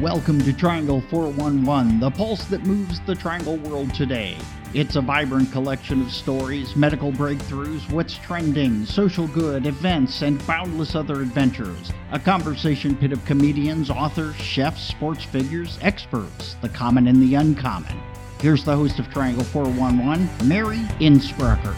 Welcome 0.00 0.40
to 0.42 0.52
Triangle 0.52 1.00
411, 1.10 1.98
the 1.98 2.12
pulse 2.12 2.44
that 2.44 2.64
moves 2.64 3.00
the 3.00 3.16
triangle 3.16 3.56
world 3.56 3.92
today. 3.92 4.36
It's 4.72 4.94
a 4.94 5.00
vibrant 5.00 5.50
collection 5.50 6.00
of 6.00 6.12
stories, 6.12 6.76
medical 6.76 7.10
breakthroughs, 7.10 7.90
what's 7.90 8.16
trending, 8.16 8.86
social 8.86 9.26
good, 9.26 9.66
events, 9.66 10.22
and 10.22 10.46
boundless 10.46 10.94
other 10.94 11.20
adventures. 11.20 11.90
A 12.12 12.20
conversation 12.20 12.94
pit 12.94 13.10
of 13.10 13.24
comedians, 13.24 13.90
authors, 13.90 14.36
chefs, 14.36 14.82
sports 14.82 15.24
figures, 15.24 15.80
experts, 15.82 16.54
the 16.62 16.68
common 16.68 17.08
and 17.08 17.20
the 17.20 17.34
uncommon. 17.34 18.00
Here's 18.40 18.62
the 18.62 18.76
host 18.76 19.00
of 19.00 19.10
Triangle 19.10 19.42
411, 19.42 20.46
Mary 20.46 20.78
Innsbrucker. 21.00 21.74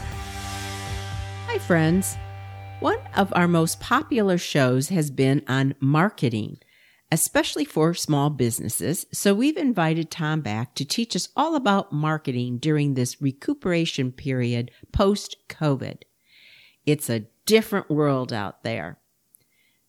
Hi, 1.46 1.56
friends. 1.56 2.18
One 2.80 2.98
of 3.16 3.32
our 3.34 3.48
most 3.48 3.80
popular 3.80 4.36
shows 4.36 4.90
has 4.90 5.10
been 5.10 5.42
on 5.48 5.74
marketing 5.80 6.58
especially 7.12 7.64
for 7.64 7.94
small 7.94 8.30
businesses. 8.30 9.06
So 9.12 9.34
we've 9.34 9.56
invited 9.56 10.10
Tom 10.10 10.40
back 10.40 10.74
to 10.76 10.84
teach 10.84 11.16
us 11.16 11.28
all 11.36 11.56
about 11.56 11.92
marketing 11.92 12.58
during 12.58 12.94
this 12.94 13.20
recuperation 13.20 14.12
period 14.12 14.70
post 14.92 15.36
COVID. 15.48 16.02
It's 16.86 17.10
a 17.10 17.26
different 17.46 17.90
world 17.90 18.32
out 18.32 18.62
there. 18.62 18.98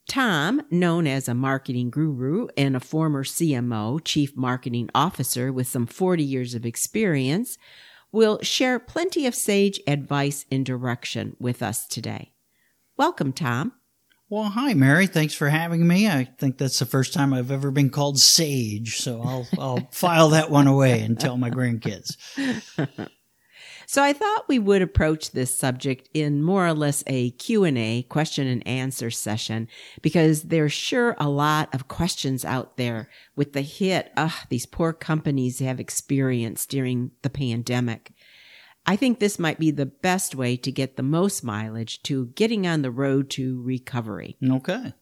Tom, 0.07 0.61
known 0.69 1.07
as 1.07 1.29
a 1.29 1.33
marketing 1.33 1.89
guru 1.89 2.47
and 2.57 2.75
a 2.75 2.81
former 2.81 3.23
CMO, 3.23 4.01
chief 4.03 4.35
marketing 4.35 4.89
officer 4.93 5.53
with 5.53 5.67
some 5.67 5.85
40 5.85 6.23
years 6.23 6.53
of 6.53 6.65
experience, 6.65 7.57
will 8.11 8.39
share 8.41 8.79
plenty 8.79 9.25
of 9.25 9.35
sage 9.35 9.79
advice 9.87 10.45
and 10.51 10.65
direction 10.65 11.35
with 11.39 11.63
us 11.63 11.87
today. 11.87 12.33
Welcome, 12.97 13.31
Tom. 13.31 13.73
Well, 14.31 14.49
hi, 14.49 14.73
Mary. 14.75 15.07
Thanks 15.07 15.33
for 15.33 15.49
having 15.49 15.85
me. 15.85 16.07
I 16.07 16.23
think 16.23 16.57
that's 16.57 16.79
the 16.79 16.85
first 16.85 17.13
time 17.13 17.33
I've 17.33 17.51
ever 17.51 17.69
been 17.69 17.89
called 17.89 18.17
Sage, 18.17 18.95
so 18.95 19.21
I'll 19.21 19.45
I'll 19.59 19.87
file 19.91 20.29
that 20.29 20.49
one 20.49 20.67
away 20.67 21.01
and 21.01 21.19
tell 21.19 21.35
my 21.35 21.49
grandkids. 21.49 22.15
so 23.87 24.01
I 24.01 24.13
thought 24.13 24.47
we 24.47 24.57
would 24.57 24.81
approach 24.81 25.31
this 25.31 25.53
subject 25.53 26.07
in 26.13 26.41
more 26.41 26.65
or 26.65 26.73
less 26.73 27.03
a 27.07 27.31
Q&A, 27.31 28.03
question 28.03 28.47
and 28.47 28.65
answer 28.65 29.11
session 29.11 29.67
because 30.01 30.43
there's 30.43 30.71
sure 30.71 31.17
a 31.19 31.27
lot 31.27 31.67
of 31.75 31.89
questions 31.89 32.45
out 32.45 32.77
there 32.77 33.09
with 33.35 33.51
the 33.51 33.59
hit 33.59 34.13
uh, 34.15 34.29
these 34.47 34.65
poor 34.65 34.93
companies 34.93 35.59
have 35.59 35.81
experienced 35.81 36.69
during 36.69 37.11
the 37.21 37.29
pandemic. 37.29 38.13
I 38.85 38.95
think 38.95 39.19
this 39.19 39.37
might 39.37 39.59
be 39.59 39.71
the 39.71 39.85
best 39.85 40.35
way 40.35 40.57
to 40.57 40.71
get 40.71 40.97
the 40.97 41.03
most 41.03 41.43
mileage 41.43 42.01
to 42.03 42.27
getting 42.27 42.65
on 42.65 42.81
the 42.81 42.91
road 42.91 43.29
to 43.31 43.61
recovery. 43.61 44.37
Okay. 44.43 44.93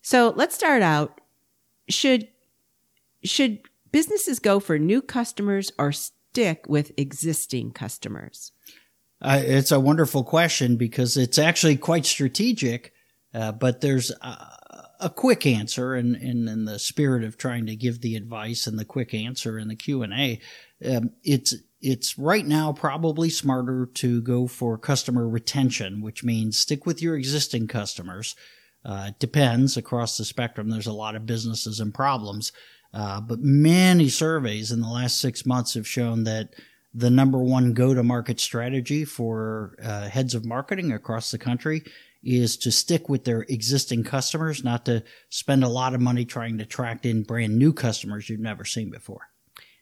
So 0.00 0.32
let's 0.36 0.54
start 0.54 0.82
out. 0.82 1.20
Should 1.88 2.28
should 3.24 3.60
businesses 3.90 4.38
go 4.38 4.60
for 4.60 4.78
new 4.78 5.02
customers 5.02 5.72
or 5.78 5.92
stick 5.92 6.66
with 6.68 6.92
existing 6.96 7.72
customers? 7.72 8.52
Uh, 9.20 9.42
it's 9.44 9.72
a 9.72 9.80
wonderful 9.80 10.22
question 10.22 10.76
because 10.76 11.16
it's 11.16 11.38
actually 11.38 11.76
quite 11.76 12.06
strategic, 12.06 12.92
uh, 13.34 13.50
but 13.50 13.80
there's 13.80 14.12
a, 14.22 14.58
a 15.00 15.10
quick 15.10 15.44
answer, 15.44 15.94
and 15.94 16.14
in, 16.16 16.22
in, 16.22 16.48
in, 16.48 16.64
the 16.66 16.78
spirit 16.78 17.24
of 17.24 17.36
trying 17.36 17.66
to 17.66 17.74
give 17.74 18.00
the 18.00 18.14
advice 18.14 18.68
and 18.68 18.78
the 18.78 18.84
quick 18.84 19.12
answer 19.12 19.58
in 19.58 19.66
the 19.66 19.74
Q 19.74 20.02
and 20.02 20.12
A, 20.12 20.40
um, 20.84 21.10
it's 21.24 21.54
it's 21.80 22.18
right 22.18 22.46
now 22.46 22.72
probably 22.72 23.30
smarter 23.30 23.86
to 23.94 24.20
go 24.22 24.46
for 24.46 24.76
customer 24.76 25.28
retention, 25.28 26.00
which 26.00 26.24
means 26.24 26.58
stick 26.58 26.86
with 26.86 27.00
your 27.00 27.16
existing 27.16 27.68
customers. 27.68 28.34
Uh, 28.84 29.06
it 29.08 29.18
depends 29.18 29.76
across 29.76 30.16
the 30.16 30.24
spectrum. 30.24 30.70
There's 30.70 30.86
a 30.86 30.92
lot 30.92 31.14
of 31.14 31.26
businesses 31.26 31.80
and 31.80 31.94
problems. 31.94 32.52
Uh, 32.92 33.20
but 33.20 33.40
many 33.40 34.08
surveys 34.08 34.72
in 34.72 34.80
the 34.80 34.88
last 34.88 35.20
six 35.20 35.44
months 35.44 35.74
have 35.74 35.86
shown 35.86 36.24
that 36.24 36.54
the 36.94 37.10
number 37.10 37.38
one 37.38 37.74
go 37.74 37.92
to 37.94 38.02
market 38.02 38.40
strategy 38.40 39.04
for 39.04 39.76
uh, 39.82 40.08
heads 40.08 40.34
of 40.34 40.44
marketing 40.44 40.92
across 40.92 41.30
the 41.30 41.38
country 41.38 41.82
is 42.24 42.56
to 42.56 42.72
stick 42.72 43.08
with 43.08 43.24
their 43.24 43.42
existing 43.42 44.02
customers, 44.02 44.64
not 44.64 44.84
to 44.86 45.04
spend 45.28 45.62
a 45.62 45.68
lot 45.68 45.94
of 45.94 46.00
money 46.00 46.24
trying 46.24 46.58
to 46.58 46.64
attract 46.64 47.06
in 47.06 47.22
brand 47.22 47.56
new 47.56 47.72
customers 47.72 48.28
you've 48.28 48.40
never 48.40 48.64
seen 48.64 48.90
before. 48.90 49.28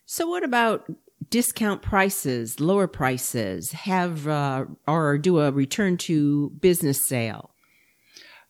So, 0.05 0.29
what 0.29 0.45
about 0.45 0.91
discount 1.31 1.83
prices, 1.83 2.61
lower 2.61 2.87
prices, 2.87 3.73
have 3.73 4.27
uh, 4.27 4.67
or 4.87 5.19
do 5.19 5.41
a 5.41 5.51
return 5.51 5.97
to 5.99 6.51
business 6.61 7.07
sale? 7.07 7.51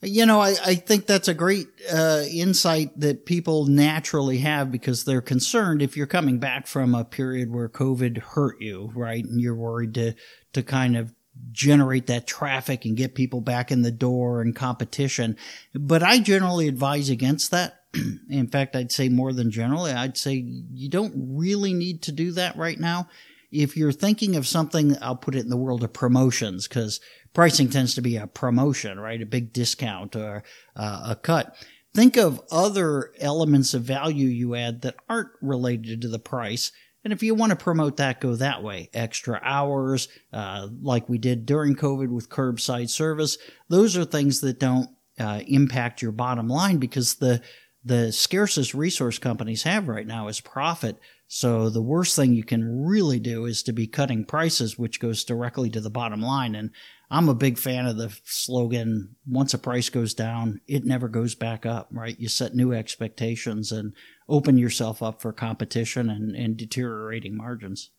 You 0.03 0.27
know, 0.27 0.41
I, 0.41 0.55
I 0.65 0.75
think 0.75 1.07
that's 1.07 1.29
a 1.29 1.35
great 1.35 1.69
uh, 1.91 2.25
insight 2.31 2.99
that 3.01 3.25
people 3.25 3.67
naturally 3.67 4.39
have 4.39 4.71
because 4.71 5.05
they're 5.05 5.23
concerned 5.23 5.81
if 5.81 5.97
you're 5.97 6.07
coming 6.07 6.39
back 6.39 6.67
from 6.67 6.95
a 6.95 7.05
period 7.05 7.51
where 7.51 7.69
COVID 7.69 8.19
hurt 8.19 8.61
you, 8.61 8.93
right? 8.95 9.25
And 9.25 9.41
you're 9.41 9.55
worried 9.55 9.95
to, 9.95 10.15
to 10.53 10.63
kind 10.63 10.97
of 10.97 11.15
generate 11.53 12.07
that 12.07 12.27
traffic 12.27 12.85
and 12.85 12.97
get 12.97 13.15
people 13.15 13.41
back 13.41 13.71
in 13.71 13.83
the 13.83 13.91
door 13.91 14.43
and 14.43 14.55
competition. 14.55 15.37
But 15.75 16.03
I 16.03 16.19
generally 16.19 16.69
advise 16.69 17.09
against 17.09 17.51
that 17.51 17.76
in 18.31 18.49
fact, 18.49 18.77
I'd 18.77 18.93
say 18.93 19.09
more 19.09 19.33
than 19.33 19.51
generally, 19.51 19.93
I'd 19.93 20.17
say 20.17 20.33
you 20.35 20.89
don't 20.89 21.15
really 21.17 21.75
need 21.75 22.03
to 22.03 22.13
do 22.13 22.33
that 22.33 22.57
right 22.57 22.79
now. 22.79 23.09
If 23.51 23.77
you're 23.77 23.93
thinking 23.93 24.37
of 24.37 24.47
something, 24.47 24.97
I'll 25.01 25.17
put 25.17 25.35
it 25.35 25.45
in 25.45 25.51
the 25.51 25.57
world 25.57 25.85
of 25.85 25.93
promotions 25.93 26.67
because 26.67 27.01
pricing 27.33 27.69
tends 27.69 27.95
to 27.95 28.03
be 28.03 28.17
a 28.17 28.27
promotion, 28.27 28.99
right? 28.99 29.23
A 29.23 29.27
big 29.27 29.53
discount 29.53 30.17
or 30.17 30.43
uh, 30.75 31.07
a 31.11 31.17
cut. 31.17 31.57
Think 31.95 32.17
of 32.17 32.43
other 32.51 33.13
elements 33.21 33.73
of 33.73 33.83
value 33.83 34.27
you 34.27 34.55
add 34.55 34.83
that 34.83 34.97
aren't 35.09 35.31
related 35.41 36.03
to 36.03 36.09
the 36.09 36.19
price. 36.19 36.73
And 37.05 37.13
if 37.13 37.23
you 37.23 37.35
want 37.35 37.51
to 37.51 37.57
promote 37.57 37.99
that, 37.99 38.21
go 38.21 38.35
that 38.35 38.63
way. 38.63 38.91
Extra 38.93 39.41
hours, 39.43 40.09
uh, 40.33 40.67
like 40.83 41.09
we 41.09 41.19
did 41.19 41.47
during 41.47 41.77
COVID 41.77 42.09
with 42.09 42.29
curbside 42.29 42.91
service. 42.91 43.39
Those 43.69 43.97
are 43.97 44.05
things 44.05 44.41
that 44.41 44.59
don't 44.59 44.91
uh, 45.19 45.41
impact 45.47 46.03
your 46.03 46.13
bottom 46.13 46.49
line 46.49 46.79
because 46.79 47.15
the 47.15 47.41
the 47.87 48.11
scarcest 48.11 48.75
resource 48.75 49.17
companies 49.17 49.63
have 49.63 49.87
right 49.87 50.09
now 50.09 50.27
is 50.27 50.41
profit. 50.41 50.99
So 51.29 51.71
the 51.71 51.83
worst 51.83 52.17
thing 52.17 52.35
you 52.35 52.43
can 52.43 52.85
really 52.85 53.21
do 53.21 53.47
is 53.47 53.63
to 53.63 53.73
be 53.73 53.87
cutting 53.87 54.25
prices, 54.25 54.77
which 54.77 54.99
goes 54.99 55.23
directly 55.23 55.71
to 55.71 55.81
the 55.81 55.89
bottom 55.89 56.21
line. 56.21 56.57
And 56.57 56.73
I'm 57.13 57.29
a 57.29 57.35
big 57.35 57.59
fan 57.59 57.87
of 57.87 57.97
the 57.97 58.13
slogan, 58.25 59.15
once 59.25 59.55
a 59.55 59.59
price 59.59 59.89
goes 59.89 60.15
down, 60.15 60.61
it 60.67 60.85
never 60.85 61.07
goes 61.07 61.37
back 61.37 61.65
up, 61.65 61.87
right? 61.93 62.19
You 62.19 62.29
set 62.29 62.57
new 62.57 62.73
expectations 62.73 63.71
and 63.71 63.93
open 64.29 64.59
yourself 64.59 65.01
up 65.01 65.23
for 65.23 65.33
competition 65.33 66.11
and, 66.11 66.35
and 66.35 66.57
deteriorating 66.57 67.37
margins. 67.37 67.91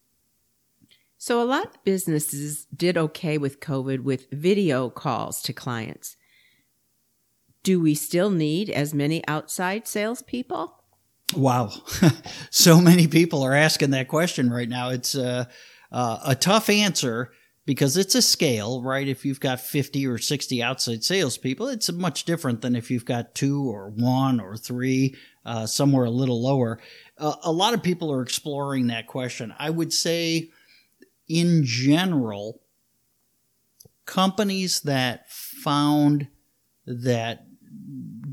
So 1.17 1.41
a 1.41 1.45
lot 1.45 1.65
of 1.65 1.83
businesses 1.85 2.67
did 2.75 2.97
okay 2.97 3.37
with 3.37 3.61
COVID 3.61 4.01
with 4.01 4.29
video 4.31 4.89
calls 4.89 5.41
to 5.43 5.53
clients 5.53 6.17
do 7.63 7.79
we 7.79 7.95
still 7.95 8.29
need 8.29 8.69
as 8.69 8.93
many 8.93 9.25
outside 9.27 9.87
salespeople? 9.87 10.83
Wow. 11.35 11.71
so 12.49 12.79
many 12.79 13.07
people 13.07 13.43
are 13.43 13.53
asking 13.53 13.91
that 13.91 14.07
question 14.07 14.49
right 14.49 14.69
now. 14.69 14.89
It's 14.89 15.15
a, 15.15 15.49
uh, 15.91 16.19
a 16.25 16.35
tough 16.35 16.69
answer 16.69 17.31
because 17.65 17.97
it's 17.97 18.15
a 18.15 18.21
scale, 18.21 18.81
right? 18.81 19.07
If 19.07 19.25
you've 19.25 19.41
got 19.41 19.59
50 19.59 20.07
or 20.07 20.17
60 20.17 20.63
outside 20.63 21.03
salespeople, 21.03 21.67
it's 21.67 21.91
much 21.91 22.23
different 22.23 22.61
than 22.61 22.77
if 22.77 22.89
you've 22.89 23.05
got 23.05 23.35
two 23.35 23.69
or 23.69 23.89
one 23.89 24.39
or 24.39 24.55
three, 24.55 25.15
uh, 25.45 25.65
somewhere 25.65 26.05
a 26.05 26.09
little 26.09 26.41
lower. 26.41 26.79
Uh, 27.17 27.35
a 27.43 27.51
lot 27.51 27.73
of 27.73 27.83
people 27.83 28.11
are 28.11 28.21
exploring 28.21 28.87
that 28.87 29.07
question. 29.07 29.53
I 29.59 29.69
would 29.69 29.91
say, 29.91 30.49
in 31.27 31.63
general, 31.65 32.61
companies 34.05 34.79
that 34.81 35.29
found 35.29 36.27
that 36.85 37.46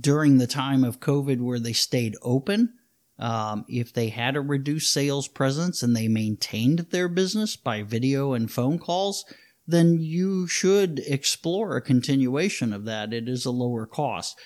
during 0.01 0.39
the 0.39 0.47
time 0.47 0.85
of 0.85 1.01
COVID 1.01 1.41
where 1.41 1.59
they 1.59 1.73
stayed 1.73 2.15
open, 2.23 2.75
um, 3.19 3.65
if 3.69 3.93
they 3.93 4.09
had 4.09 4.37
a 4.37 4.41
reduced 4.41 4.93
sales 4.93 5.29
presence 5.29 5.83
and 5.83 5.97
they 5.97 6.09
maintained 6.09 6.81
their 6.91 7.09
business 7.09 7.57
by 7.57 7.83
video 7.83 8.33
and 8.33 8.51
phone 8.51 8.79
calls, 8.79 9.25
then 9.67 9.99
you 10.01 10.47
should 10.47 11.01
explore 11.07 11.77
a 11.77 11.83
continuation 11.83 12.73
of 12.73 12.85
that. 12.85 13.13
It 13.13 13.29
is 13.29 13.47
a 13.47 13.51
lower 13.51 13.87
cost. 13.87 14.39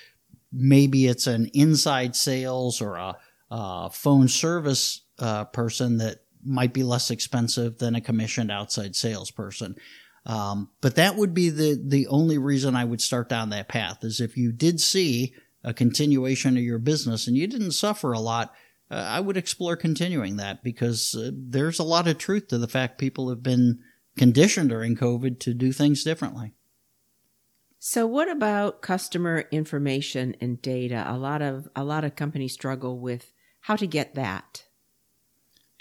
Maybe 0.52 1.06
it's 1.06 1.26
an 1.26 1.50
inside 1.54 2.14
sales 2.14 2.80
or 2.80 2.96
a, 2.96 3.16
a 3.50 3.90
phone 3.90 4.28
service 4.28 5.02
uh, 5.18 5.44
person 5.46 5.98
that 5.98 6.18
might 6.44 6.72
be 6.72 6.82
less 6.82 7.10
expensive 7.10 7.78
than 7.78 7.94
a 7.94 8.00
commissioned 8.00 8.50
outside 8.50 8.94
salesperson. 8.94 9.74
Um, 10.28 10.68
but 10.82 10.94
that 10.96 11.16
would 11.16 11.32
be 11.32 11.48
the 11.48 11.82
the 11.82 12.06
only 12.08 12.36
reason 12.36 12.76
I 12.76 12.84
would 12.84 13.00
start 13.00 13.30
down 13.30 13.48
that 13.50 13.68
path 13.68 14.04
is 14.04 14.20
if 14.20 14.36
you 14.36 14.52
did 14.52 14.78
see 14.78 15.34
a 15.64 15.72
continuation 15.72 16.56
of 16.56 16.62
your 16.62 16.78
business 16.78 17.26
and 17.26 17.36
you 17.36 17.46
didn't 17.46 17.72
suffer 17.72 18.12
a 18.12 18.20
lot, 18.20 18.54
uh, 18.90 18.94
I 18.94 19.20
would 19.20 19.38
explore 19.38 19.74
continuing 19.74 20.36
that 20.36 20.62
because 20.62 21.14
uh, 21.14 21.30
there's 21.32 21.78
a 21.78 21.84
lot 21.84 22.06
of 22.06 22.18
truth 22.18 22.48
to 22.48 22.58
the 22.58 22.68
fact 22.68 22.98
people 22.98 23.30
have 23.30 23.42
been 23.42 23.80
conditioned 24.18 24.68
during 24.68 24.96
COVID 24.96 25.40
to 25.40 25.54
do 25.54 25.72
things 25.72 26.04
differently. 26.04 26.52
So 27.78 28.06
what 28.06 28.28
about 28.28 28.82
customer 28.82 29.44
information 29.50 30.36
and 30.40 30.60
data? 30.60 31.04
A 31.06 31.16
lot 31.16 31.40
of 31.40 31.68
a 31.74 31.84
lot 31.84 32.04
of 32.04 32.16
companies 32.16 32.52
struggle 32.52 32.98
with 32.98 33.32
how 33.60 33.76
to 33.76 33.86
get 33.86 34.14
that. 34.14 34.64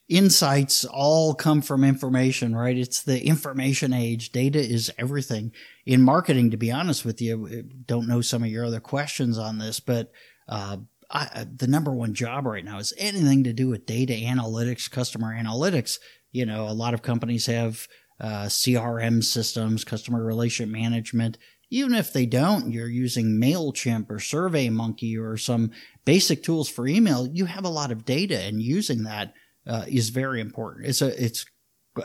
Insights 0.10 0.86
all 0.86 1.34
come 1.34 1.62
from 1.62 1.84
information, 1.84 2.56
right? 2.56 2.78
It's 2.78 3.04
the 3.04 3.26
information 3.26 3.92
age. 3.92 4.32
Data 4.32 4.60
is 4.60 4.90
everything. 4.98 5.52
In 5.86 6.02
marketing, 6.02 6.52
to 6.52 6.58
be 6.58 6.72
honest 6.72 7.04
with 7.04 7.22
you, 7.22 7.64
don't 7.86 8.08
know 8.08 8.22
some 8.22 8.42
of 8.42 8.50
your 8.50 8.66
other 8.66 8.80
questions 8.80 9.38
on 9.38 9.58
this, 9.58 9.82
but 9.82 10.12
uh, 10.48 10.78
I, 11.12 11.46
the 11.54 11.68
number 11.68 11.92
one 11.92 12.14
job 12.14 12.46
right 12.46 12.64
now 12.64 12.80
is 12.80 12.94
anything 12.98 13.44
to 13.44 13.54
do 13.54 13.68
with 13.68 13.86
data 13.86 14.14
analytics, 14.14 14.90
customer 14.90 15.36
analytics. 15.36 16.00
You 16.32 16.46
know, 16.46 16.70
a 16.70 16.72
lot 16.72 16.94
of 16.94 17.02
companies 17.02 17.46
have 17.48 17.86
uh, 18.20 18.46
CRM 18.46 19.22
systems, 19.24 19.84
customer 19.84 20.24
relationship 20.24 20.72
management. 20.72 21.38
Even 21.70 21.94
if 21.94 22.14
they 22.14 22.26
don't, 22.26 22.72
you're 22.72 22.88
using 22.88 23.42
MailChimp 23.42 24.10
or 24.10 24.20
SurveyMonkey 24.20 25.20
or 25.20 25.36
some 25.36 25.72
basic 26.06 26.44
tools 26.44 26.70
for 26.70 26.88
email. 26.88 27.28
You 27.28 27.46
have 27.46 27.66
a 27.66 27.70
lot 27.70 27.92
of 27.92 28.06
data, 28.06 28.40
and 28.42 28.62
using 28.62 29.04
that 29.04 29.34
uh, 29.68 29.86
is 29.88 30.10
very 30.10 30.42
important. 30.42 30.88
It's 30.88 31.02
a 31.02 31.24
it's 31.24 31.46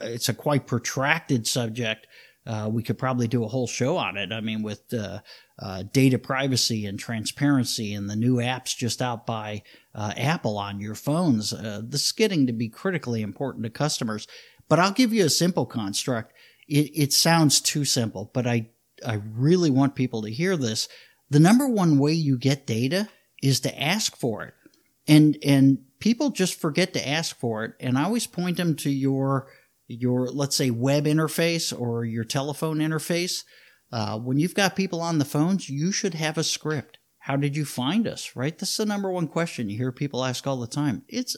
it's 0.03 0.29
a 0.29 0.35
quite 0.35 0.67
protracted 0.67 1.47
subject. 1.47 2.07
Uh, 2.45 2.69
we 2.73 2.83
could 2.83 2.99
probably 2.99 3.29
do 3.29 3.45
a 3.45 3.49
whole 3.49 3.69
show 3.69 3.97
on 3.97 4.17
it. 4.17 4.33
I 4.33 4.41
mean, 4.41 4.63
with 4.63 4.93
uh, 4.93 5.21
uh, 5.61 5.85
data 5.93 6.19
privacy 6.19 6.87
and 6.87 6.99
transparency 6.99 7.95
and 7.95 8.11
the 8.11 8.17
new 8.17 8.37
apps 8.37 8.77
just 8.77 9.01
out 9.01 9.27
by 9.27 9.63
uh, 9.95 10.13
Apple 10.17 10.59
on 10.59 10.81
your 10.81 10.97
phones, 10.97 11.51
this 11.51 12.07
is 12.07 12.13
getting 12.13 12.49
to 12.49 12.53
be 12.53 12.69
critically 12.69 13.23
important 13.23 13.63
to 13.65 13.71
customers. 13.71 14.27
But 14.69 14.81
I'll 14.81 14.93
give 14.93 15.13
you 15.13 15.25
a 15.25 15.31
simple 15.31 15.67
construct. 15.67 16.33
It, 16.67 16.91
it 16.95 17.13
sounds 17.13 17.61
too 17.61 17.85
simple, 17.85 18.31
but 18.33 18.47
I 18.47 18.71
I 19.07 19.21
really 19.35 19.71
want 19.71 19.95
people 19.95 20.23
to 20.23 20.31
hear 20.31 20.57
this. 20.57 20.89
The 21.31 21.41
number 21.41 21.69
one 21.69 21.99
way 21.99 22.13
you 22.13 22.39
get 22.39 22.67
data 22.67 23.09
is 23.43 23.61
to 23.61 23.83
ask 23.83 24.17
for 24.17 24.43
it, 24.45 24.55
and 25.07 25.37
and 25.45 25.85
people 26.03 26.31
just 26.31 26.61
forget 26.61 26.93
to 26.93 27.09
ask 27.09 27.39
for 27.39 27.65
it. 27.65 27.75
And 27.79 27.97
I 27.97 28.03
always 28.03 28.27
point 28.27 28.57
them 28.57 28.75
to 28.77 28.91
your 28.91 29.47
your 29.87 30.29
let's 30.29 30.57
say 30.57 30.69
web 30.69 31.05
interface 31.05 31.73
or 31.79 32.05
your 32.05 32.25
telephone 32.25 32.79
interface. 32.79 33.45
Uh, 33.93 34.19
when 34.19 34.39
you've 34.39 34.55
got 34.55 34.75
people 34.75 35.01
on 35.01 35.19
the 35.19 35.25
phones 35.25 35.71
you 35.71 35.93
should 35.93 36.15
have 36.15 36.37
a 36.37 36.43
script. 36.43 36.99
How 37.21 37.37
did 37.37 37.57
you 37.57 37.65
find 37.65 38.09
us 38.09 38.35
right? 38.35 38.59
This 38.59 38.71
is 38.71 38.77
the 38.79 38.87
number 38.87 39.13
one 39.13 39.29
question 39.29 39.71
you 39.71 39.77
hear 39.77 39.93
people 39.93 40.25
ask 40.25 40.45
all 40.45 40.57
the 40.57 40.67
time. 40.67 41.05
It's 41.07 41.37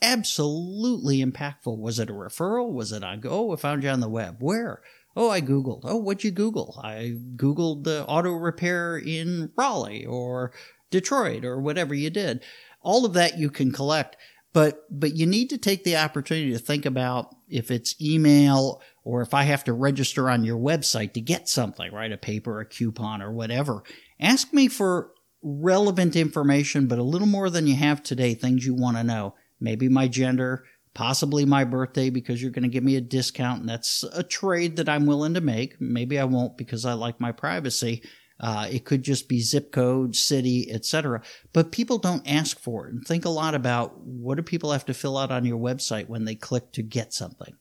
absolutely 0.00 1.22
impactful. 1.22 1.78
Was 1.78 1.98
it 1.98 2.08
a 2.08 2.14
referral? 2.14 2.72
Was 2.72 2.92
it 2.92 3.04
on 3.04 3.20
go 3.20 3.28
oh, 3.30 3.52
i 3.52 3.56
found 3.56 3.82
you 3.82 3.90
on 3.90 4.00
the 4.00 4.08
web. 4.08 4.36
Where? 4.40 4.80
Oh 5.16 5.28
i 5.28 5.42
googled. 5.42 5.82
Oh 5.84 5.96
what'd 5.96 6.24
you 6.24 6.30
google? 6.30 6.80
I 6.82 7.18
googled 7.36 7.84
the 7.84 8.06
auto 8.06 8.30
repair 8.32 8.96
in 8.96 9.52
raleigh 9.54 10.06
or 10.06 10.52
detroit 10.90 11.44
or 11.44 11.60
whatever 11.60 11.94
you 11.94 12.08
did 12.08 12.42
all 12.88 13.04
of 13.04 13.12
that 13.12 13.38
you 13.38 13.50
can 13.50 13.70
collect 13.70 14.16
but 14.52 14.84
but 14.90 15.14
you 15.14 15.26
need 15.26 15.50
to 15.50 15.58
take 15.58 15.84
the 15.84 15.96
opportunity 15.96 16.52
to 16.52 16.58
think 16.58 16.86
about 16.86 17.34
if 17.48 17.70
it's 17.70 18.00
email 18.00 18.82
or 19.04 19.22
if 19.22 19.34
I 19.34 19.44
have 19.44 19.64
to 19.64 19.72
register 19.72 20.28
on 20.28 20.44
your 20.44 20.58
website 20.58 21.12
to 21.14 21.20
get 21.20 21.48
something, 21.48 21.92
right? 21.92 22.12
A 22.12 22.18
paper, 22.18 22.60
a 22.60 22.66
coupon, 22.66 23.22
or 23.22 23.32
whatever. 23.32 23.82
Ask 24.20 24.52
me 24.52 24.68
for 24.68 25.12
relevant 25.42 26.16
information, 26.16 26.86
but 26.86 26.98
a 26.98 27.02
little 27.02 27.26
more 27.26 27.50
than 27.50 27.66
you 27.66 27.76
have 27.76 28.02
today, 28.02 28.34
things 28.34 28.66
you 28.66 28.74
want 28.74 28.96
to 28.96 29.04
know. 29.04 29.34
Maybe 29.60 29.88
my 29.88 30.08
gender, 30.08 30.64
possibly 30.92 31.44
my 31.44 31.64
birthday 31.64 32.10
because 32.10 32.42
you're 32.42 32.50
going 32.50 32.64
to 32.64 32.68
give 32.68 32.84
me 32.84 32.96
a 32.96 33.00
discount, 33.00 33.60
and 33.60 33.68
that's 33.68 34.04
a 34.12 34.22
trade 34.22 34.76
that 34.76 34.88
I'm 34.88 35.06
willing 35.06 35.34
to 35.34 35.40
make. 35.40 35.80
Maybe 35.80 36.18
I 36.18 36.24
won't 36.24 36.58
because 36.58 36.84
I 36.84 36.94
like 36.94 37.20
my 37.20 37.32
privacy. 37.32 38.02
Uh, 38.40 38.68
it 38.70 38.84
could 38.84 39.02
just 39.02 39.28
be 39.28 39.40
zip 39.40 39.72
code, 39.72 40.14
city, 40.14 40.70
etc. 40.70 41.22
But 41.52 41.72
people 41.72 41.98
don't 41.98 42.28
ask 42.28 42.58
for 42.58 42.86
it. 42.86 42.92
And 42.92 43.04
think 43.04 43.24
a 43.24 43.30
lot 43.30 43.54
about 43.54 44.00
what 44.00 44.36
do 44.36 44.42
people 44.42 44.72
have 44.72 44.86
to 44.86 44.94
fill 44.94 45.18
out 45.18 45.32
on 45.32 45.44
your 45.44 45.58
website 45.58 46.08
when 46.08 46.24
they 46.24 46.34
click 46.34 46.72
to 46.72 46.82
get 46.82 47.12
something. 47.12 47.54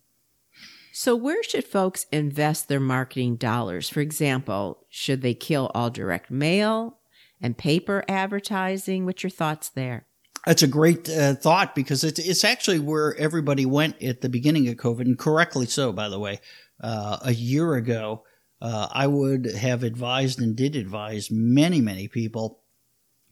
So, 0.93 1.15
where 1.15 1.43
should 1.43 1.65
folks 1.65 2.07
invest 2.11 2.67
their 2.67 2.79
marketing 2.79 3.35
dollars? 3.35 3.87
For 3.87 4.01
example, 4.01 4.85
should 4.89 5.21
they 5.21 5.35
kill 5.35 5.69
all 5.75 5.89
direct 5.89 6.31
mail 6.31 6.97
and 7.39 7.57
paper 7.57 8.03
advertising? 8.07 9.05
What's 9.05 9.21
your 9.21 9.29
thoughts 9.29 9.69
there? 9.69 10.07
That's 10.45 10.63
a 10.63 10.67
great 10.67 11.09
uh, 11.09 11.35
thought 11.35 11.75
because 11.75 12.03
it's 12.03 12.19
it's 12.19 12.43
actually 12.43 12.79
where 12.79 13.15
everybody 13.17 13.65
went 13.65 14.01
at 14.01 14.21
the 14.21 14.29
beginning 14.29 14.67
of 14.69 14.75
COVID, 14.75 15.01
and 15.01 15.19
correctly 15.19 15.65
so, 15.65 15.91
by 15.91 16.09
the 16.09 16.19
way. 16.19 16.39
Uh, 16.81 17.17
a 17.21 17.33
year 17.33 17.73
ago, 17.73 18.23
uh, 18.61 18.87
I 18.91 19.07
would 19.07 19.45
have 19.45 19.83
advised 19.83 20.41
and 20.41 20.55
did 20.55 20.75
advise 20.75 21.29
many, 21.29 21.81
many 21.81 22.07
people 22.07 22.61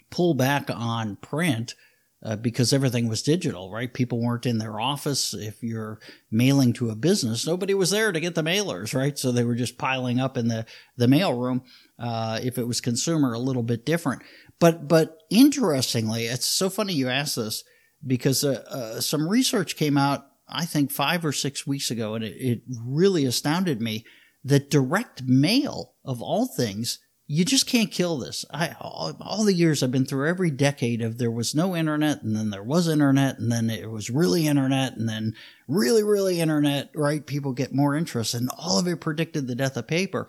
pull 0.09 0.33
back 0.33 0.69
on 0.69 1.15
print 1.17 1.75
uh, 2.23 2.35
because 2.35 2.73
everything 2.73 3.07
was 3.07 3.21
digital, 3.21 3.71
right? 3.71 3.93
People 3.93 4.19
weren't 4.19 4.45
in 4.45 4.57
their 4.57 4.79
office. 4.79 5.33
If 5.33 5.61
you're 5.61 5.99
mailing 6.31 6.73
to 6.73 6.89
a 6.89 6.95
business, 6.95 7.45
nobody 7.45 7.73
was 7.73 7.91
there 7.91 8.11
to 8.11 8.19
get 8.19 8.35
the 8.35 8.41
mailers, 8.41 8.95
right? 8.95 9.17
So 9.17 9.31
they 9.31 9.43
were 9.43 9.55
just 9.55 9.77
piling 9.77 10.19
up 10.19 10.37
in 10.37 10.47
the, 10.47 10.65
the 10.97 11.07
mail 11.07 11.33
room. 11.33 11.63
Uh, 11.99 12.39
if 12.41 12.57
it 12.57 12.67
was 12.67 12.81
consumer, 12.81 13.33
a 13.33 13.39
little 13.39 13.63
bit 13.63 13.85
different. 13.85 14.23
But, 14.59 14.87
but 14.87 15.19
interestingly, 15.29 16.25
it's 16.25 16.45
so 16.45 16.69
funny 16.69 16.93
you 16.93 17.09
ask 17.09 17.35
this 17.35 17.63
because 18.05 18.43
uh, 18.43 18.63
uh 18.69 19.01
some 19.01 19.27
research 19.27 19.75
came 19.75 19.97
out, 19.97 20.25
I 20.47 20.65
think 20.65 20.91
five 20.91 21.25
or 21.25 21.31
six 21.31 21.65
weeks 21.65 21.91
ago, 21.91 22.15
and 22.15 22.23
it, 22.23 22.35
it 22.39 22.61
really 22.67 23.25
astounded 23.25 23.81
me 23.81 24.05
that 24.45 24.69
direct 24.69 25.23
mail 25.23 25.95
of 26.05 26.21
all 26.21 26.47
things 26.47 26.99
you 27.27 27.43
just 27.43 27.65
can't 27.65 27.91
kill 27.91 28.19
this. 28.19 28.45
I 28.51 28.75
all, 28.79 29.13
all, 29.19 29.45
the 29.45 29.53
years 29.53 29.81
I've 29.81 29.91
been 29.91 30.05
through 30.05 30.29
every 30.29 30.51
decade 30.51 31.01
of 31.01 31.17
there 31.17 31.31
was 31.31 31.55
no 31.55 31.75
internet 31.75 32.21
and 32.21 32.35
then 32.35 32.51
there 32.51 32.63
was 32.63 32.87
internet 32.87 33.39
and 33.39 33.51
then 33.51 33.69
it 33.69 33.89
was 33.89 34.11
really 34.11 34.45
internet 34.45 34.95
and 34.95 35.09
then 35.09 35.33
really 35.67 36.03
really 36.03 36.39
internet, 36.39 36.91
right? 36.93 37.25
People 37.25 37.53
get 37.53 37.73
more 37.73 37.95
interest 37.95 38.35
and 38.35 38.49
all 38.57 38.77
of 38.77 38.87
it 38.87 39.01
predicted 39.01 39.47
the 39.47 39.55
death 39.55 39.75
of 39.75 39.87
paper. 39.87 40.27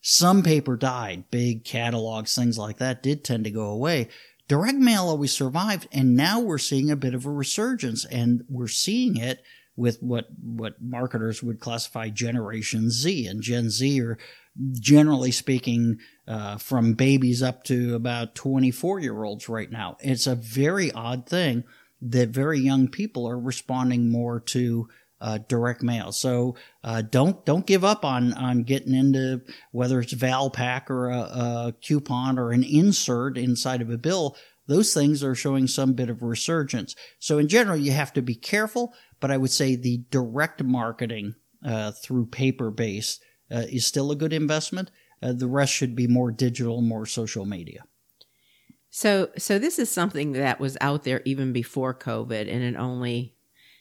Some 0.00 0.44
paper 0.44 0.76
died, 0.76 1.24
big 1.32 1.64
catalogs, 1.64 2.34
things 2.36 2.58
like 2.58 2.78
that 2.78 3.02
did 3.02 3.24
tend 3.24 3.42
to 3.44 3.50
go 3.50 3.64
away. 3.64 4.08
Direct 4.46 4.78
mail 4.78 5.08
always 5.08 5.32
survived 5.32 5.88
and 5.90 6.14
now 6.14 6.38
we're 6.38 6.58
seeing 6.58 6.92
a 6.92 6.96
bit 6.96 7.14
of 7.14 7.26
a 7.26 7.30
resurgence 7.30 8.04
and 8.04 8.44
we're 8.48 8.68
seeing 8.68 9.16
it 9.16 9.42
with 9.76 10.02
what 10.02 10.26
what 10.42 10.80
marketers 10.80 11.42
would 11.42 11.60
classify 11.60 12.08
Generation 12.08 12.90
Z, 12.90 13.26
and 13.26 13.42
Gen 13.42 13.70
Z 13.70 14.00
are 14.00 14.18
generally 14.72 15.30
speaking 15.30 15.98
uh, 16.26 16.56
from 16.56 16.94
babies 16.94 17.42
up 17.42 17.62
to 17.64 17.94
about 17.94 18.34
24 18.34 19.00
year 19.00 19.22
olds 19.22 19.48
right 19.48 19.70
now. 19.70 19.96
It's 20.00 20.26
a 20.26 20.34
very 20.34 20.90
odd 20.92 21.26
thing 21.28 21.64
that 22.00 22.30
very 22.30 22.60
young 22.60 22.88
people 22.88 23.28
are 23.28 23.38
responding 23.38 24.10
more 24.10 24.40
to 24.40 24.88
uh, 25.20 25.38
direct 25.48 25.82
mail. 25.82 26.12
So 26.12 26.56
uh, 26.84 27.02
don't 27.02 27.44
don't 27.44 27.66
give 27.66 27.84
up 27.84 28.04
on 28.04 28.32
on 28.34 28.64
getting 28.64 28.94
into 28.94 29.42
whether 29.72 30.00
it's 30.00 30.14
Valpak 30.14 30.90
or 30.90 31.08
a, 31.08 31.20
a 31.20 31.74
coupon 31.82 32.38
or 32.38 32.52
an 32.52 32.62
insert 32.62 33.38
inside 33.38 33.80
of 33.80 33.90
a 33.90 33.98
bill 33.98 34.36
those 34.66 34.92
things 34.92 35.22
are 35.22 35.34
showing 35.34 35.66
some 35.66 35.92
bit 35.92 36.10
of 36.10 36.22
resurgence. 36.22 36.94
So 37.18 37.38
in 37.38 37.48
general, 37.48 37.76
you 37.76 37.92
have 37.92 38.12
to 38.14 38.22
be 38.22 38.34
careful, 38.34 38.92
but 39.20 39.30
I 39.30 39.36
would 39.36 39.50
say 39.50 39.76
the 39.76 40.02
direct 40.10 40.62
marketing 40.62 41.34
uh, 41.64 41.92
through 41.92 42.26
paper 42.26 42.70
base 42.70 43.20
uh, 43.50 43.64
is 43.70 43.86
still 43.86 44.10
a 44.10 44.16
good 44.16 44.32
investment. 44.32 44.90
Uh, 45.22 45.32
the 45.32 45.46
rest 45.46 45.72
should 45.72 45.96
be 45.96 46.06
more 46.06 46.30
digital, 46.30 46.82
more 46.82 47.06
social 47.06 47.44
media. 47.44 47.84
So, 48.90 49.30
so 49.36 49.58
this 49.58 49.78
is 49.78 49.90
something 49.90 50.32
that 50.32 50.58
was 50.58 50.76
out 50.80 51.04
there 51.04 51.22
even 51.24 51.52
before 51.52 51.94
COVID, 51.94 52.52
and 52.52 52.62
it 52.62 52.76
only 52.76 53.34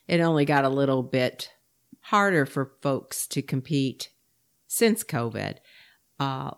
it 0.07 0.19
only 0.19 0.45
got 0.45 0.65
a 0.65 0.69
little 0.69 1.03
bit 1.03 1.51
harder 2.01 2.45
for 2.45 2.73
folks 2.81 3.25
to 3.27 3.41
compete 3.41 4.09
since 4.67 5.03
COVID. 5.03 5.57
Uh, 6.19 6.51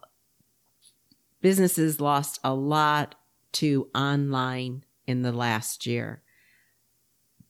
businesses 1.42 2.02
lost 2.02 2.40
a 2.44 2.54
lot 2.54 3.16
to 3.54 3.90
online 3.96 4.84
in 5.06 5.22
the 5.22 5.32
last 5.32 5.86
year. 5.86 6.22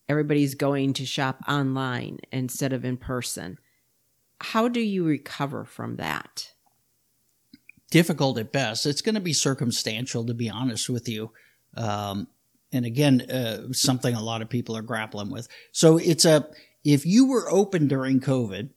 Everybody's 0.10 0.56
going 0.56 0.94
to 0.94 1.06
shop 1.06 1.44
online 1.48 2.20
instead 2.32 2.72
of 2.72 2.86
in 2.86 2.98
person. 2.98 3.58
How 4.40 4.68
do 4.68 4.80
you 4.80 5.04
recover 5.04 5.66
from 5.66 5.98
that? 5.98 6.54
Difficult 7.90 8.38
at 8.38 8.52
best. 8.52 8.86
It's 8.86 9.02
going 9.02 9.16
to 9.16 9.22
be 9.22 9.34
circumstantial, 9.34 10.26
to 10.26 10.34
be 10.34 10.50
honest 10.50 10.90
with 10.90 11.10
you. 11.10 11.32
Um, 11.76 12.28
and 12.72 12.86
again, 12.86 13.22
uh, 13.30 13.72
something 13.72 14.14
a 14.14 14.22
lot 14.22 14.42
of 14.42 14.50
people 14.50 14.78
are 14.78 14.82
grappling 14.82 15.30
with. 15.30 15.48
So 15.72 15.98
it's 15.98 16.26
a 16.26 16.48
if 16.84 17.06
you 17.06 17.28
were 17.28 17.50
open 17.52 17.88
during 17.88 18.20
COVID 18.20 18.70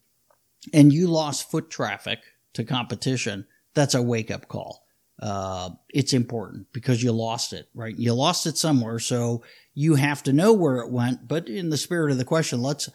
and 0.72 0.92
you 0.92 1.08
lost 1.08 1.50
foot 1.50 1.70
traffic 1.70 2.20
to 2.54 2.64
competition, 2.64 3.46
that's 3.74 3.94
a 3.94 4.02
wake 4.02 4.30
up 4.30 4.48
call 4.48 4.84
uh, 5.20 5.70
it's 5.90 6.12
important 6.12 6.66
because 6.72 7.02
you 7.02 7.12
lost 7.12 7.52
it, 7.52 7.68
right? 7.74 7.96
You 7.96 8.14
lost 8.14 8.46
it 8.46 8.56
somewhere, 8.56 8.98
so 8.98 9.42
you 9.74 9.94
have 9.94 10.22
to 10.24 10.32
know 10.32 10.52
where 10.52 10.78
it 10.78 10.90
went. 10.90 11.28
But 11.28 11.48
in 11.48 11.70
the 11.70 11.76
spirit 11.76 12.10
of 12.10 12.18
the 12.18 12.24
question, 12.24 12.62
let's 12.62 12.88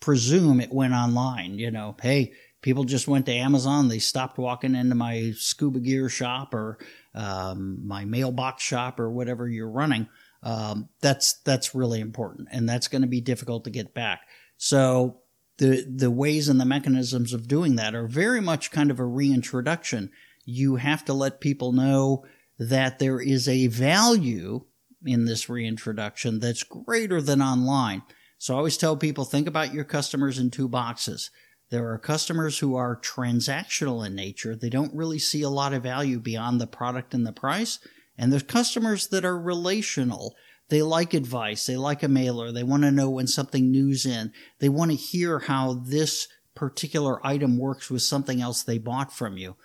presume 0.00 0.60
it 0.60 0.72
went 0.72 0.92
online. 0.92 1.58
You 1.58 1.70
know, 1.70 1.96
hey, 2.00 2.32
people 2.60 2.84
just 2.84 3.08
went 3.08 3.26
to 3.26 3.32
Amazon. 3.32 3.88
They 3.88 3.98
stopped 3.98 4.38
walking 4.38 4.74
into 4.74 4.94
my 4.94 5.32
scuba 5.36 5.80
gear 5.80 6.08
shop 6.08 6.52
or 6.52 6.78
um, 7.14 7.86
my 7.86 8.04
mailbox 8.04 8.62
shop 8.62 9.00
or 9.00 9.10
whatever 9.10 9.48
you're 9.48 9.70
running. 9.70 10.08
Um, 10.42 10.90
that's 11.00 11.34
that's 11.44 11.74
really 11.74 12.00
important, 12.00 12.48
and 12.52 12.68
that's 12.68 12.88
going 12.88 13.02
to 13.02 13.08
be 13.08 13.22
difficult 13.22 13.64
to 13.64 13.70
get 13.70 13.94
back. 13.94 14.20
So 14.58 15.20
the 15.56 15.86
the 15.88 16.10
ways 16.10 16.48
and 16.48 16.60
the 16.60 16.66
mechanisms 16.66 17.32
of 17.32 17.48
doing 17.48 17.76
that 17.76 17.94
are 17.94 18.06
very 18.06 18.40
much 18.40 18.70
kind 18.70 18.90
of 18.90 19.00
a 19.00 19.04
reintroduction. 19.04 20.10
You 20.46 20.76
have 20.76 21.04
to 21.04 21.12
let 21.12 21.40
people 21.40 21.72
know 21.72 22.24
that 22.58 22.98
there 22.98 23.20
is 23.20 23.46
a 23.48 23.66
value 23.66 24.64
in 25.04 25.26
this 25.26 25.48
reintroduction 25.48 26.40
that's 26.40 26.62
greater 26.62 27.20
than 27.20 27.42
online. 27.42 28.02
So 28.38 28.54
I 28.54 28.58
always 28.58 28.78
tell 28.78 28.96
people 28.96 29.24
think 29.24 29.46
about 29.46 29.74
your 29.74 29.84
customers 29.84 30.38
in 30.38 30.50
two 30.50 30.68
boxes. 30.68 31.30
There 31.70 31.90
are 31.92 31.98
customers 31.98 32.60
who 32.60 32.76
are 32.76 33.00
transactional 33.00 34.06
in 34.06 34.14
nature. 34.14 34.54
They 34.54 34.70
don't 34.70 34.94
really 34.94 35.18
see 35.18 35.42
a 35.42 35.50
lot 35.50 35.74
of 35.74 35.82
value 35.82 36.20
beyond 36.20 36.60
the 36.60 36.66
product 36.66 37.12
and 37.12 37.26
the 37.26 37.32
price. 37.32 37.78
And 38.16 38.32
there's 38.32 38.44
customers 38.44 39.08
that 39.08 39.24
are 39.24 39.38
relational. 39.38 40.36
They 40.68 40.82
like 40.82 41.12
advice. 41.12 41.66
They 41.66 41.76
like 41.76 42.02
a 42.02 42.08
mailer. 42.08 42.52
They 42.52 42.62
want 42.62 42.84
to 42.84 42.92
know 42.92 43.10
when 43.10 43.26
something 43.26 43.70
new's 43.70 44.06
in. 44.06 44.32
They 44.60 44.68
want 44.68 44.92
to 44.92 44.96
hear 44.96 45.40
how 45.40 45.74
this 45.74 46.28
particular 46.54 47.24
item 47.26 47.58
works 47.58 47.90
with 47.90 48.02
something 48.02 48.40
else 48.40 48.62
they 48.62 48.78
bought 48.78 49.12
from 49.12 49.36
you. 49.36 49.56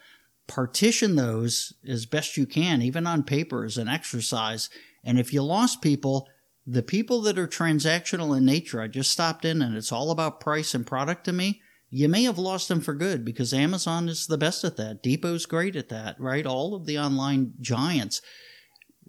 Partition 0.52 1.16
those 1.16 1.72
as 1.88 2.06
best 2.06 2.36
you 2.36 2.46
can, 2.46 2.82
even 2.82 3.08
on 3.08 3.24
paper 3.24 3.64
as 3.64 3.78
an 3.78 3.88
exercise. 3.88 4.70
And 5.02 5.18
if 5.18 5.32
you 5.32 5.42
lost 5.42 5.82
people, 5.82 6.28
the 6.68 6.84
people 6.84 7.22
that 7.22 7.40
are 7.40 7.48
transactional 7.48 8.38
in 8.38 8.44
nature, 8.44 8.82
I 8.82 8.90
just 8.90 9.12
stopped 9.12 9.46
in 9.46 9.62
and 9.62 9.78
it's 9.78 9.94
all 9.94 10.12
about 10.12 10.42
price 10.42 10.74
and 10.74 10.86
product 10.86 11.24
to 11.26 11.32
me. 11.32 11.62
You 11.90 12.10
may 12.10 12.24
have 12.24 12.38
lost 12.38 12.68
them 12.68 12.82
for 12.82 12.94
good 12.94 13.24
because 13.24 13.54
Amazon 13.54 14.10
is 14.10 14.28
the 14.28 14.38
best 14.38 14.66
at 14.66 14.76
that. 14.76 15.02
Depot's 15.02 15.46
great 15.46 15.78
at 15.78 15.88
that, 15.88 16.20
right? 16.20 16.46
All 16.46 16.76
of 16.76 16.86
the 16.86 17.00
online 17.00 17.54
giants. 17.62 18.22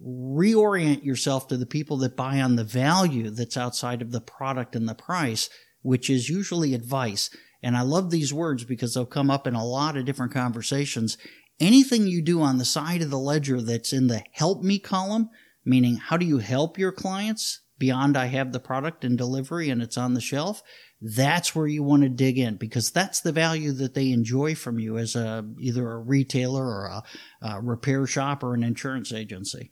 Reorient 0.01 1.03
yourself 1.03 1.49
to 1.49 1.57
the 1.57 1.65
people 1.65 1.97
that 1.97 2.15
buy 2.15 2.39
on 2.39 2.55
the 2.55 2.63
value 2.63 3.29
that's 3.29 3.57
outside 3.57 4.01
of 4.01 4.13
the 4.13 4.21
product 4.21 4.77
and 4.77 4.87
the 4.87 4.95
price, 4.95 5.49
which 5.81 6.09
is 6.09 6.29
usually 6.29 6.73
advice. 6.73 7.29
And 7.63 7.77
I 7.77 7.81
love 7.81 8.11
these 8.11 8.33
words 8.33 8.65
because 8.65 8.93
they'll 8.93 9.05
come 9.05 9.31
up 9.31 9.47
in 9.47 9.55
a 9.55 9.65
lot 9.65 9.97
of 9.97 10.05
different 10.05 10.33
conversations. 10.33 11.17
Anything 11.59 12.07
you 12.07 12.21
do 12.21 12.41
on 12.41 12.57
the 12.57 12.65
side 12.65 13.01
of 13.01 13.09
the 13.09 13.17
ledger 13.17 13.61
that's 13.61 13.93
in 13.93 14.07
the 14.07 14.23
help 14.33 14.61
me 14.61 14.79
column, 14.79 15.29
meaning 15.63 15.95
how 15.95 16.17
do 16.17 16.25
you 16.25 16.39
help 16.39 16.77
your 16.77 16.91
clients 16.91 17.61
beyond 17.79 18.17
I 18.17 18.27
have 18.27 18.51
the 18.51 18.59
product 18.59 19.03
and 19.03 19.17
delivery 19.17 19.69
and 19.69 19.81
it's 19.81 19.97
on 19.97 20.13
the 20.13 20.21
shelf, 20.21 20.61
that's 21.01 21.53
where 21.53 21.67
you 21.67 21.83
want 21.83 22.03
to 22.03 22.09
dig 22.09 22.37
in 22.37 22.55
because 22.55 22.91
that's 22.91 23.19
the 23.19 23.33
value 23.33 23.73
that 23.73 23.93
they 23.93 24.11
enjoy 24.11 24.55
from 24.55 24.79
you 24.79 24.97
as 24.97 25.15
a 25.15 25.45
either 25.59 25.91
a 25.91 25.97
retailer 25.97 26.63
or 26.63 26.85
a, 26.85 27.03
a 27.41 27.61
repair 27.61 28.07
shop 28.07 28.43
or 28.43 28.53
an 28.53 28.63
insurance 28.63 29.11
agency. 29.11 29.71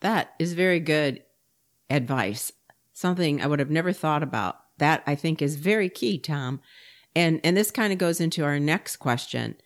That 0.00 0.34
is 0.38 0.54
very 0.54 0.80
good 0.80 1.22
advice. 1.88 2.52
Something 2.92 3.40
I 3.40 3.46
would 3.46 3.60
have 3.60 3.70
never 3.70 3.92
thought 3.92 4.22
about. 4.22 4.56
That 4.78 5.02
I 5.06 5.14
think 5.14 5.40
is 5.40 5.56
very 5.56 5.88
key, 5.88 6.18
Tom. 6.18 6.60
And 7.16 7.40
and 7.42 7.56
this 7.56 7.70
kind 7.70 7.92
of 7.94 7.98
goes 7.98 8.20
into 8.20 8.44
our 8.44 8.60
next 8.60 8.98
question. 8.98 9.56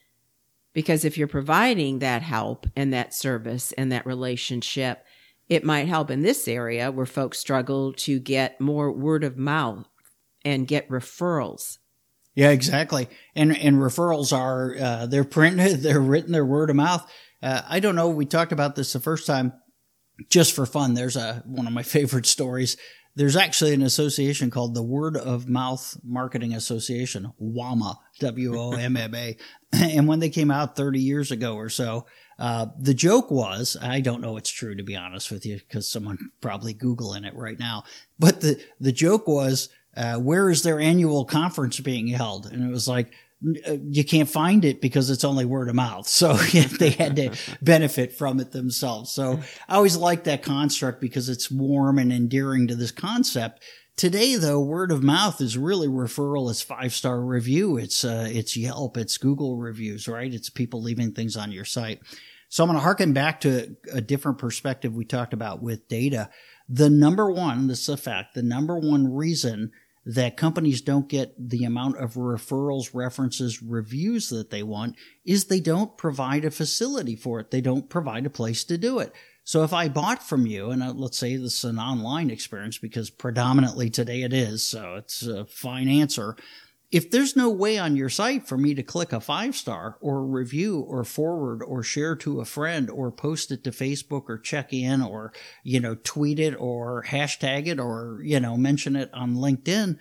Because 0.72 1.04
if 1.04 1.18
you're 1.18 1.26
providing 1.26 1.98
that 1.98 2.22
help 2.22 2.64
and 2.76 2.92
that 2.92 3.12
service 3.12 3.72
and 3.72 3.90
that 3.90 4.06
relationship, 4.06 5.04
it 5.48 5.64
might 5.64 5.88
help 5.88 6.12
in 6.12 6.22
this 6.22 6.46
area 6.46 6.92
where 6.92 7.06
folks 7.06 7.40
struggle 7.40 7.92
to 7.94 8.20
get 8.20 8.60
more 8.60 8.92
word 8.92 9.24
of 9.24 9.36
mouth 9.36 9.88
and 10.44 10.68
get 10.68 10.88
referrals. 10.88 11.78
Yeah, 12.36 12.50
exactly. 12.50 13.08
And 13.34 13.58
and 13.58 13.78
referrals 13.78 14.32
are 14.32 14.76
uh, 14.80 15.06
they're 15.06 15.24
printed, 15.24 15.80
they're 15.82 16.00
written, 16.00 16.30
they're 16.30 16.46
word 16.46 16.70
of 16.70 16.76
mouth. 16.76 17.04
Uh, 17.42 17.62
I 17.68 17.80
don't 17.80 17.96
know. 17.96 18.10
We 18.10 18.26
talked 18.26 18.52
about 18.52 18.76
this 18.76 18.92
the 18.92 19.00
first 19.00 19.26
time, 19.26 19.52
just 20.28 20.54
for 20.54 20.66
fun. 20.66 20.94
There's 20.94 21.16
a 21.16 21.42
one 21.46 21.66
of 21.66 21.72
my 21.72 21.82
favorite 21.96 22.26
stories. 22.26 22.76
There's 23.16 23.36
actually 23.36 23.74
an 23.74 23.82
association 23.82 24.50
called 24.50 24.74
the 24.74 24.84
Word 24.84 25.16
of 25.16 25.48
Mouth 25.48 25.96
Marketing 26.04 26.54
Association, 26.54 27.32
WOMMA, 27.42 27.96
W 28.20 28.58
O 28.58 28.72
M 28.72 28.96
M 28.96 29.14
A. 29.14 29.36
And 29.72 30.08
when 30.08 30.18
they 30.18 30.30
came 30.30 30.50
out 30.50 30.74
30 30.74 30.98
years 30.98 31.30
ago 31.30 31.54
or 31.54 31.68
so, 31.68 32.06
uh, 32.40 32.66
the 32.76 32.94
joke 32.94 33.30
was, 33.30 33.76
I 33.80 34.00
don't 34.00 34.20
know 34.20 34.36
it's 34.36 34.50
true 34.50 34.74
to 34.74 34.82
be 34.82 34.96
honest 34.96 35.30
with 35.30 35.46
you, 35.46 35.58
because 35.58 35.86
someone 35.86 36.18
probably 36.40 36.74
Googling 36.74 37.24
it 37.24 37.36
right 37.36 37.58
now. 37.58 37.84
But 38.18 38.40
the, 38.40 38.60
the 38.80 38.90
joke 38.90 39.28
was, 39.28 39.68
uh, 39.96 40.16
where 40.16 40.50
is 40.50 40.62
their 40.62 40.80
annual 40.80 41.24
conference 41.24 41.78
being 41.78 42.08
held? 42.08 42.46
And 42.46 42.64
it 42.64 42.72
was 42.72 42.88
like, 42.88 43.12
you 43.42 44.04
can't 44.04 44.28
find 44.28 44.64
it 44.64 44.80
because 44.80 45.08
it's 45.08 45.24
only 45.24 45.44
word 45.44 45.68
of 45.68 45.74
mouth. 45.74 46.06
So 46.06 46.34
they 46.78 46.90
had 46.90 47.16
to 47.16 47.36
benefit 47.62 48.12
from 48.12 48.40
it 48.40 48.52
themselves. 48.52 49.10
So 49.10 49.40
I 49.68 49.76
always 49.76 49.96
like 49.96 50.24
that 50.24 50.42
construct 50.42 51.00
because 51.00 51.28
it's 51.28 51.50
warm 51.50 51.98
and 51.98 52.12
endearing 52.12 52.68
to 52.68 52.74
this 52.74 52.90
concept. 52.90 53.62
Today, 53.96 54.36
though, 54.36 54.60
word 54.60 54.92
of 54.92 55.02
mouth 55.02 55.40
is 55.40 55.58
really 55.58 55.88
referral. 55.88 56.50
It's 56.50 56.62
five 56.62 56.92
star 56.92 57.20
review. 57.20 57.76
It's 57.76 58.04
uh, 58.04 58.28
it's 58.30 58.56
Yelp. 58.56 58.96
It's 58.96 59.18
Google 59.18 59.56
reviews, 59.56 60.08
right? 60.08 60.32
It's 60.32 60.48
people 60.48 60.82
leaving 60.82 61.12
things 61.12 61.36
on 61.36 61.52
your 61.52 61.66
site. 61.66 62.00
So 62.48 62.64
I'm 62.64 62.68
going 62.68 62.78
to 62.78 62.82
harken 62.82 63.12
back 63.12 63.42
to 63.42 63.76
a 63.92 64.00
different 64.00 64.38
perspective 64.38 64.94
we 64.94 65.04
talked 65.04 65.32
about 65.32 65.62
with 65.62 65.86
data. 65.88 66.30
The 66.68 66.90
number 66.90 67.30
one, 67.30 67.68
this 67.68 67.82
is 67.82 67.88
a 67.88 67.96
fact, 67.96 68.34
the 68.34 68.42
number 68.42 68.78
one 68.78 69.12
reason 69.12 69.70
that 70.04 70.36
companies 70.36 70.80
don't 70.80 71.08
get 71.08 71.34
the 71.38 71.64
amount 71.64 71.98
of 71.98 72.14
referrals, 72.14 72.94
references, 72.94 73.62
reviews 73.62 74.30
that 74.30 74.50
they 74.50 74.62
want 74.62 74.96
is 75.24 75.44
they 75.44 75.60
don't 75.60 75.98
provide 75.98 76.44
a 76.44 76.50
facility 76.50 77.14
for 77.14 77.38
it. 77.40 77.50
They 77.50 77.60
don't 77.60 77.90
provide 77.90 78.24
a 78.24 78.30
place 78.30 78.64
to 78.64 78.78
do 78.78 78.98
it. 78.98 79.14
So 79.44 79.62
if 79.62 79.72
I 79.72 79.88
bought 79.88 80.22
from 80.22 80.46
you, 80.46 80.70
and 80.70 80.82
uh, 80.82 80.92
let's 80.92 81.18
say 81.18 81.36
this 81.36 81.58
is 81.58 81.64
an 81.64 81.78
online 81.78 82.30
experience 82.30 82.78
because 82.78 83.10
predominantly 83.10 83.90
today 83.90 84.22
it 84.22 84.32
is, 84.32 84.64
so 84.64 84.94
it's 84.94 85.26
a 85.26 85.44
fine 85.44 85.88
answer 85.88 86.36
if 86.90 87.10
there's 87.10 87.36
no 87.36 87.48
way 87.48 87.78
on 87.78 87.94
your 87.94 88.08
site 88.08 88.48
for 88.48 88.58
me 88.58 88.74
to 88.74 88.82
click 88.82 89.12
a 89.12 89.20
five 89.20 89.54
star 89.54 89.96
or 90.00 90.24
review 90.24 90.80
or 90.80 91.04
forward 91.04 91.62
or 91.62 91.82
share 91.84 92.16
to 92.16 92.40
a 92.40 92.44
friend 92.44 92.90
or 92.90 93.12
post 93.12 93.52
it 93.52 93.62
to 93.64 93.70
Facebook 93.70 94.24
or 94.28 94.38
check 94.38 94.72
in 94.72 95.00
or, 95.00 95.32
you 95.62 95.78
know, 95.78 95.94
tweet 96.02 96.40
it 96.40 96.54
or 96.58 97.04
hashtag 97.06 97.68
it 97.68 97.78
or, 97.78 98.20
you 98.24 98.40
know, 98.40 98.56
mention 98.56 98.96
it 98.96 99.08
on 99.14 99.36
LinkedIn, 99.36 99.98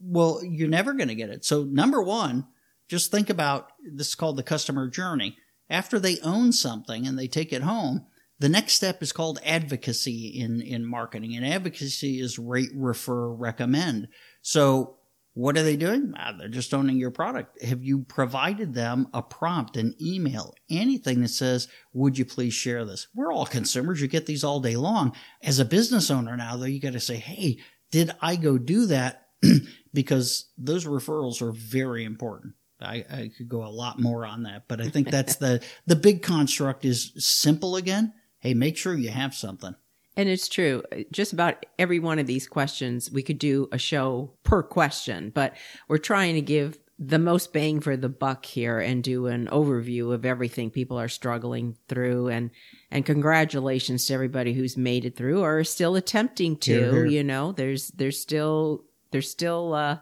well, 0.00 0.40
you're 0.44 0.68
never 0.68 0.92
going 0.92 1.08
to 1.08 1.14
get 1.16 1.30
it. 1.30 1.44
So 1.44 1.64
number 1.64 2.00
one, 2.00 2.46
just 2.86 3.10
think 3.10 3.30
about 3.30 3.72
this 3.84 4.08
is 4.08 4.14
called 4.14 4.36
the 4.36 4.44
customer 4.44 4.88
journey. 4.88 5.36
After 5.68 5.98
they 5.98 6.20
own 6.20 6.52
something 6.52 7.06
and 7.06 7.18
they 7.18 7.26
take 7.26 7.52
it 7.52 7.62
home, 7.62 8.06
the 8.38 8.48
next 8.48 8.74
step 8.74 9.02
is 9.02 9.12
called 9.12 9.40
advocacy 9.44 10.28
in, 10.28 10.62
in 10.62 10.86
marketing 10.86 11.34
and 11.34 11.44
advocacy 11.44 12.20
is 12.20 12.38
rate, 12.38 12.70
refer, 12.72 13.28
recommend. 13.28 14.06
So 14.40 14.97
what 15.38 15.56
are 15.56 15.62
they 15.62 15.76
doing? 15.76 16.12
Ah, 16.16 16.32
they're 16.36 16.48
just 16.48 16.74
owning 16.74 16.96
your 16.96 17.12
product. 17.12 17.62
Have 17.62 17.84
you 17.84 18.00
provided 18.00 18.74
them 18.74 19.06
a 19.14 19.22
prompt, 19.22 19.76
an 19.76 19.94
email, 20.02 20.52
anything 20.68 21.20
that 21.22 21.28
says, 21.28 21.68
would 21.92 22.18
you 22.18 22.24
please 22.24 22.54
share 22.54 22.84
this? 22.84 23.06
We're 23.14 23.32
all 23.32 23.46
consumers. 23.46 24.02
You 24.02 24.08
get 24.08 24.26
these 24.26 24.42
all 24.42 24.58
day 24.58 24.74
long. 24.74 25.14
As 25.40 25.60
a 25.60 25.64
business 25.64 26.10
owner 26.10 26.36
now, 26.36 26.56
though, 26.56 26.64
you 26.64 26.80
got 26.80 26.94
to 26.94 26.98
say, 26.98 27.18
hey, 27.18 27.60
did 27.92 28.10
I 28.20 28.34
go 28.34 28.58
do 28.58 28.86
that? 28.86 29.28
because 29.94 30.50
those 30.58 30.86
referrals 30.86 31.40
are 31.40 31.52
very 31.52 32.04
important. 32.04 32.54
I, 32.80 33.04
I 33.08 33.30
could 33.36 33.48
go 33.48 33.64
a 33.64 33.70
lot 33.70 34.00
more 34.00 34.26
on 34.26 34.42
that, 34.42 34.64
but 34.66 34.80
I 34.80 34.88
think 34.88 35.08
that's 35.08 35.36
the, 35.36 35.62
the 35.86 35.94
big 35.94 36.24
construct 36.24 36.84
is 36.84 37.12
simple 37.16 37.76
again. 37.76 38.12
Hey, 38.40 38.54
make 38.54 38.76
sure 38.76 38.92
you 38.92 39.10
have 39.10 39.34
something. 39.34 39.76
And 40.18 40.28
it's 40.28 40.48
true. 40.48 40.82
Just 41.12 41.32
about 41.32 41.64
every 41.78 42.00
one 42.00 42.18
of 42.18 42.26
these 42.26 42.48
questions, 42.48 43.08
we 43.08 43.22
could 43.22 43.38
do 43.38 43.68
a 43.70 43.78
show 43.78 44.32
per 44.42 44.64
question, 44.64 45.30
but 45.32 45.56
we're 45.86 45.98
trying 45.98 46.34
to 46.34 46.40
give 46.40 46.76
the 46.98 47.20
most 47.20 47.52
bang 47.52 47.78
for 47.78 47.96
the 47.96 48.08
buck 48.08 48.44
here 48.44 48.80
and 48.80 49.04
do 49.04 49.28
an 49.28 49.46
overview 49.46 50.12
of 50.12 50.26
everything 50.26 50.70
people 50.70 50.98
are 50.98 51.06
struggling 51.06 51.76
through 51.88 52.26
and 52.26 52.50
and 52.90 53.06
congratulations 53.06 54.06
to 54.06 54.14
everybody 54.14 54.52
who's 54.52 54.76
made 54.76 55.04
it 55.04 55.14
through 55.14 55.40
or 55.40 55.60
is 55.60 55.70
still 55.70 55.94
attempting 55.94 56.56
to 56.56 56.72
here, 56.72 56.92
here. 56.92 57.06
you 57.06 57.22
know 57.22 57.52
there's 57.52 57.92
there's 57.92 58.20
still 58.20 58.82
there's 59.12 59.30
still 59.30 59.74
uh 59.74 59.98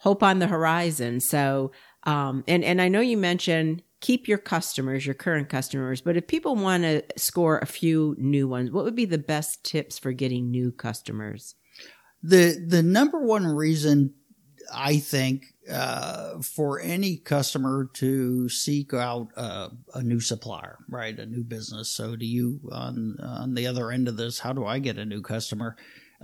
hope 0.00 0.22
on 0.22 0.38
the 0.38 0.46
horizon 0.46 1.20
so 1.20 1.72
um 2.02 2.44
and 2.46 2.62
and 2.62 2.82
I 2.82 2.88
know 2.88 3.00
you 3.00 3.16
mentioned 3.16 3.82
keep 4.00 4.28
your 4.28 4.38
customers, 4.38 5.06
your 5.06 5.14
current 5.14 5.48
customers. 5.48 6.00
But 6.00 6.16
if 6.16 6.26
people 6.26 6.56
want 6.56 6.82
to 6.82 7.02
score 7.16 7.58
a 7.58 7.66
few 7.66 8.14
new 8.18 8.48
ones, 8.48 8.70
what 8.70 8.84
would 8.84 8.96
be 8.96 9.04
the 9.04 9.18
best 9.18 9.64
tips 9.64 9.98
for 9.98 10.12
getting 10.12 10.50
new 10.50 10.72
customers? 10.72 11.54
The 12.22 12.62
the 12.66 12.82
number 12.82 13.22
one 13.22 13.46
reason 13.46 14.14
I 14.72 14.98
think 14.98 15.54
uh, 15.70 16.40
for 16.42 16.80
any 16.80 17.16
customer 17.16 17.90
to 17.94 18.48
seek 18.48 18.94
out 18.94 19.28
uh, 19.36 19.68
a 19.94 20.02
new 20.02 20.20
supplier, 20.20 20.78
right, 20.88 21.18
a 21.18 21.26
new 21.26 21.44
business. 21.44 21.90
So, 21.90 22.16
do 22.16 22.26
you 22.26 22.60
on 22.72 23.16
on 23.20 23.54
the 23.54 23.66
other 23.66 23.90
end 23.90 24.08
of 24.08 24.16
this? 24.16 24.38
How 24.40 24.52
do 24.52 24.64
I 24.64 24.78
get 24.78 24.98
a 24.98 25.04
new 25.04 25.22
customer? 25.22 25.76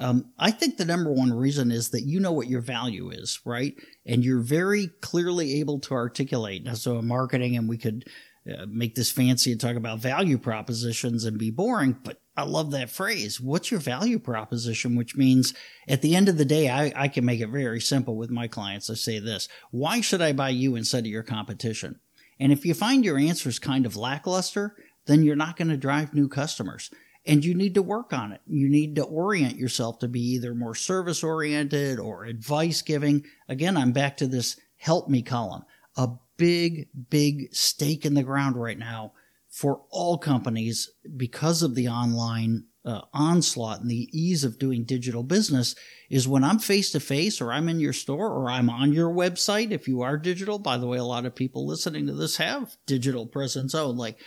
Um, 0.03 0.33
I 0.37 0.51
think 0.51 0.77
the 0.77 0.85
number 0.85 1.13
one 1.13 1.33
reason 1.33 1.71
is 1.71 1.91
that 1.91 2.03
you 2.03 2.19
know 2.19 2.33
what 2.33 2.49
your 2.49 2.61
value 2.61 3.11
is, 3.11 3.41
right? 3.45 3.75
And 4.05 4.25
you're 4.25 4.41
very 4.41 4.89
clearly 5.01 5.61
able 5.61 5.79
to 5.81 5.95
articulate. 5.95 6.65
Now, 6.65 6.75
so 6.75 6.99
in 6.99 7.07
marketing, 7.07 7.57
and 7.57 7.69
we 7.69 7.79
could 7.79 8.09
uh, 8.53 8.67
make 8.69 8.97
this 8.97 9.13
fancy 9.13 9.53
and 9.53 9.61
talk 9.61 9.77
about 9.77 10.01
value 10.01 10.39
propositions 10.39 11.25
and 11.25 11.39
be 11.39 11.51
boring, 11.51 11.97
but 12.03 12.21
I 12.37 12.43
love 12.43 12.73
that 12.73 12.91
phrase. 12.91 13.41
What's 13.41 13.71
your 13.71 13.79
value 13.79 14.19
proposition? 14.19 14.97
Which 14.97 15.17
means 15.17 15.55
at 15.87 16.03
the 16.03 16.17
end 16.17 16.29
of 16.29 16.37
the 16.37 16.45
day, 16.45 16.69
I, 16.69 16.93
I 16.97 17.09
can 17.09 17.25
make 17.25 17.41
it 17.41 17.51
very 17.51 17.81
simple 17.81 18.17
with 18.17 18.31
my 18.31 18.49
clients. 18.49 18.91
I 18.91 18.95
say 18.95 19.21
this 19.21 19.49
Why 19.71 20.01
should 20.01 20.23
I 20.23 20.33
buy 20.33 20.49
you 20.49 20.75
instead 20.75 21.05
of 21.05 21.11
your 21.13 21.23
competition? 21.23 22.01
And 22.41 22.51
if 22.51 22.67
you 22.67 22.75
find 22.75 23.05
your 23.05 23.19
answers 23.19 23.61
kind 23.61 23.87
of 23.87 23.97
lackluster, 23.97 24.75
then 25.07 25.23
you're 25.23 25.37
not 25.37 25.57
going 25.57 25.69
to 25.69 25.77
drive 25.77 26.15
new 26.15 26.27
customers. 26.27 26.91
And 27.25 27.45
you 27.45 27.55
need 27.55 27.75
to 27.75 27.83
work 27.83 28.13
on 28.13 28.33
it. 28.33 28.41
You 28.47 28.69
need 28.69 28.97
to 28.97 29.05
orient 29.05 29.57
yourself 29.57 30.01
to 30.01 30.09
be 30.09 30.21
either 30.21 30.55
more 30.55 30.75
service 30.75 31.23
oriented 31.23 32.01
or 32.01 32.25
advice 32.25 32.83
giving. 32.83 33.25
Again, 33.49 33.77
I'm 33.77 33.93
back 33.93 34.17
to 34.19 34.27
this 34.27 34.59
help 34.77 35.09
me 35.09 35.23
column. 35.23 35.63
A 35.97 36.09
big, 36.37 36.89
big 37.11 37.55
stake 37.55 38.05
in 38.05 38.15
the 38.15 38.25
ground 38.25 38.57
right 38.57 38.79
now 38.79 39.13
for 39.49 39.83
all 39.91 40.19
companies 40.19 40.91
because 41.17 41.63
of 41.63 41.75
the 41.75 41.87
online 41.87 42.65
uh, 42.85 43.03
onslaught 43.13 43.81
and 43.81 43.91
the 43.91 44.09
ease 44.13 44.43
of 44.43 44.59
doing 44.59 44.85
digital 44.85 45.23
business 45.23 45.77
is 46.11 46.27
when 46.27 46.43
I'm 46.43 46.59
face 46.59 46.91
to 46.93 47.01
face 47.01 47.41
or 47.41 47.53
I'm 47.53 47.69
in 47.69 47.79
your 47.79 47.93
store 47.93 48.29
or 48.29 48.51
I'm 48.51 48.69
on 48.69 48.93
your 48.93 49.11
website. 49.11 49.71
If 49.71 49.87
you 49.87 50.03
are 50.03 50.17
digital, 50.17 50.59
by 50.59 50.79
the 50.79 50.87
way, 50.87 50.99
a 50.99 51.05
lot 51.05 51.27
of 51.27 51.35
people 51.35 51.67
listening 51.67 52.07
to 52.07 52.13
this 52.13 52.39
have 52.39 52.77
digital 52.87 53.27
presence. 53.27 53.75
Oh, 53.75 53.91
like, 53.91 54.19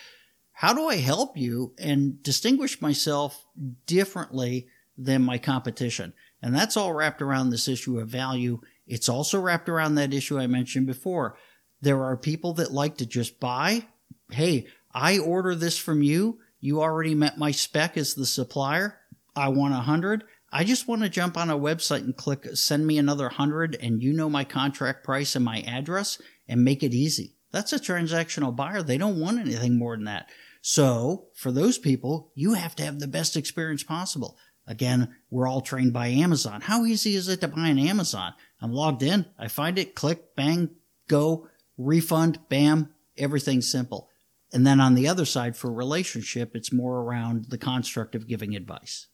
how 0.57 0.73
do 0.73 0.87
I 0.87 0.95
help 0.95 1.35
you 1.35 1.73
and 1.77 2.23
distinguish 2.23 2.81
myself 2.81 3.45
differently 3.85 4.67
than 4.97 5.21
my 5.21 5.37
competition? 5.37 6.13
And 6.41 6.55
that's 6.55 6.77
all 6.77 6.93
wrapped 6.93 7.21
around 7.21 7.49
this 7.49 7.67
issue 7.67 7.99
of 7.99 8.07
value. 8.07 8.61
It's 8.87 9.09
also 9.09 9.37
wrapped 9.39 9.67
around 9.67 9.95
that 9.95 10.13
issue 10.13 10.39
I 10.39 10.47
mentioned 10.47 10.87
before. 10.87 11.37
There 11.81 12.01
are 12.05 12.15
people 12.15 12.53
that 12.53 12.71
like 12.71 12.97
to 12.97 13.05
just 13.05 13.37
buy. 13.37 13.85
Hey, 14.31 14.67
I 14.93 15.19
order 15.19 15.55
this 15.55 15.77
from 15.77 16.01
you. 16.01 16.39
You 16.61 16.81
already 16.81 17.15
met 17.15 17.37
my 17.37 17.51
spec 17.51 17.97
as 17.97 18.13
the 18.13 18.25
supplier. 18.25 18.97
I 19.35 19.49
want 19.49 19.73
a 19.73 19.79
hundred. 19.79 20.23
I 20.53 20.63
just 20.63 20.87
want 20.87 21.01
to 21.01 21.09
jump 21.09 21.35
on 21.35 21.49
a 21.49 21.59
website 21.59 22.05
and 22.05 22.15
click 22.15 22.47
send 22.53 22.87
me 22.87 22.97
another 22.97 23.27
hundred 23.27 23.75
and 23.81 24.01
you 24.01 24.13
know 24.13 24.29
my 24.29 24.45
contract 24.45 25.03
price 25.03 25.35
and 25.35 25.43
my 25.43 25.59
address 25.67 26.21
and 26.47 26.63
make 26.63 26.81
it 26.81 26.93
easy. 26.93 27.35
That's 27.51 27.73
a 27.73 27.79
transactional 27.79 28.55
buyer. 28.55 28.81
They 28.81 28.97
don't 28.97 29.19
want 29.19 29.39
anything 29.39 29.77
more 29.77 29.97
than 29.97 30.05
that. 30.05 30.29
So 30.67 31.27
for 31.35 31.51
those 31.51 31.77
people, 31.77 32.31
you 32.33 32.55
have 32.55 32.75
to 32.77 32.83
have 32.83 32.99
the 32.99 33.07
best 33.07 33.37
experience 33.37 33.83
possible. 33.83 34.35
Again, 34.65 35.13
we're 35.29 35.47
all 35.47 35.61
trained 35.61 35.93
by 35.93 36.07
Amazon. 36.07 36.61
How 36.61 36.85
easy 36.85 37.15
is 37.15 37.27
it 37.27 37.41
to 37.41 37.47
buy 37.47 37.69
on 37.69 37.77
Amazon? 37.77 38.33
I'm 38.59 38.73
logged 38.73 39.03
in. 39.03 39.27
I 39.37 39.47
find 39.47 39.77
it, 39.77 39.93
click, 39.93 40.35
bang, 40.35 40.71
go, 41.07 41.47
refund, 41.77 42.39
bam, 42.49 42.89
everything's 43.15 43.69
simple. 43.69 44.09
And 44.51 44.65
then 44.65 44.81
on 44.81 44.95
the 44.95 45.07
other 45.07 45.23
side, 45.23 45.55
for 45.55 45.71
relationship, 45.71 46.55
it's 46.55 46.73
more 46.73 47.01
around 47.01 47.45
the 47.49 47.59
construct 47.59 48.15
of 48.15 48.27
giving 48.27 48.55
advice. 48.55 49.05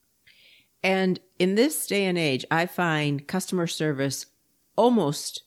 And 0.81 1.19
in 1.37 1.55
this 1.55 1.85
day 1.85 2.05
and 2.05 2.17
age, 2.17 2.45
I 2.49 2.65
find 2.65 3.27
customer 3.27 3.67
service 3.67 4.25
almost 4.77 5.43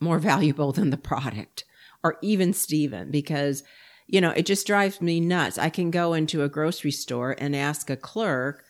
more 0.00 0.18
valuable 0.32 0.72
than 0.72 0.90
the 0.90 0.96
product 0.96 1.64
or 2.02 2.18
even 2.22 2.52
Steven 2.52 3.12
because 3.12 3.62
you 4.06 4.20
know, 4.20 4.30
it 4.30 4.46
just 4.46 4.66
drives 4.66 5.00
me 5.00 5.20
nuts. 5.20 5.58
I 5.58 5.70
can 5.70 5.90
go 5.90 6.12
into 6.12 6.42
a 6.42 6.48
grocery 6.48 6.90
store 6.90 7.34
and 7.38 7.56
ask 7.56 7.90
a 7.90 7.96
clerk 7.96 8.64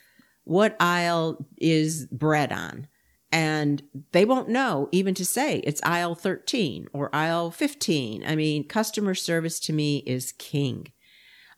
what 0.45 0.77
aisle 0.79 1.47
is 1.57 2.07
bread 2.07 2.53
on. 2.53 2.87
And 3.33 3.83
they 4.13 4.25
won't 4.25 4.49
know 4.49 4.89
even 4.93 5.15
to 5.15 5.25
say 5.25 5.59
it's 5.59 5.83
aisle 5.83 6.15
13 6.15 6.89
or 6.93 7.15
aisle 7.15 7.51
15. 7.51 8.25
I 8.25 8.37
mean, 8.37 8.69
customer 8.69 9.15
service 9.15 9.59
to 9.61 9.73
me 9.73 10.05
is 10.07 10.33
king. 10.33 10.93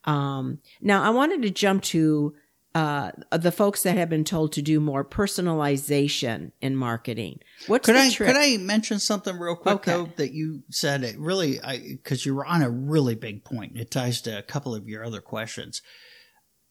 Um, 0.05 0.61
now, 0.81 1.03
I 1.03 1.11
wanted 1.11 1.43
to 1.43 1.51
jump 1.51 1.83
to 1.85 2.35
uh, 2.77 3.11
the 3.31 3.51
folks 3.53 3.83
that 3.85 3.97
have 3.97 4.11
been 4.11 4.25
told 4.25 4.53
to 4.53 4.61
do 4.61 4.81
more 4.81 5.03
personalization 5.05 6.53
in 6.61 6.77
marketing. 6.77 7.41
What's 7.69 7.87
could 7.87 7.95
the 7.97 8.01
I 8.01 8.11
trick? 8.11 8.29
could 8.29 8.37
I 8.37 8.57
mention 8.59 8.99
something 8.99 9.39
real 9.39 9.57
quick 9.57 9.77
Okay. 9.77 9.91
though 9.93 10.11
that 10.17 10.33
you 10.33 10.63
said 10.71 11.03
it 11.03 11.19
really 11.19 11.59
because 11.87 12.27
you 12.27 12.35
were 12.35 12.45
on 12.45 12.63
a 12.63 12.69
really 12.69 13.15
big 13.15 13.45
point. 13.45 13.77
It 13.77 13.91
ties 13.91 14.21
to 14.23 14.39
a 14.39 14.43
couple 14.43 14.75
of 14.75 14.89
your 14.89 15.05
other 15.05 15.21
questions, 15.23 15.81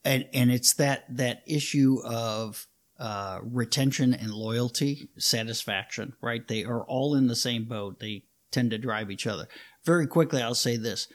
and 0.04 0.26
and 0.32 0.50
it's 0.52 0.74
that 0.74 1.04
that 1.16 1.42
issue 1.46 1.98
of 2.04 2.66
uh, 2.98 3.40
retention 3.42 4.14
and 4.14 4.30
loyalty, 4.30 5.08
satisfaction. 5.18 6.12
Right, 6.22 6.46
they 6.46 6.64
are 6.64 6.84
all 6.84 7.14
in 7.16 7.26
the 7.26 7.36
same 7.36 7.64
boat. 7.64 7.98
They 8.00 8.22
tend 8.52 8.70
to 8.70 8.78
drive 8.78 9.10
each 9.10 9.26
other. 9.26 9.48
Very 9.84 10.06
quickly, 10.06 10.40
I'll 10.40 10.54
say 10.54 10.76
this: 10.76 11.08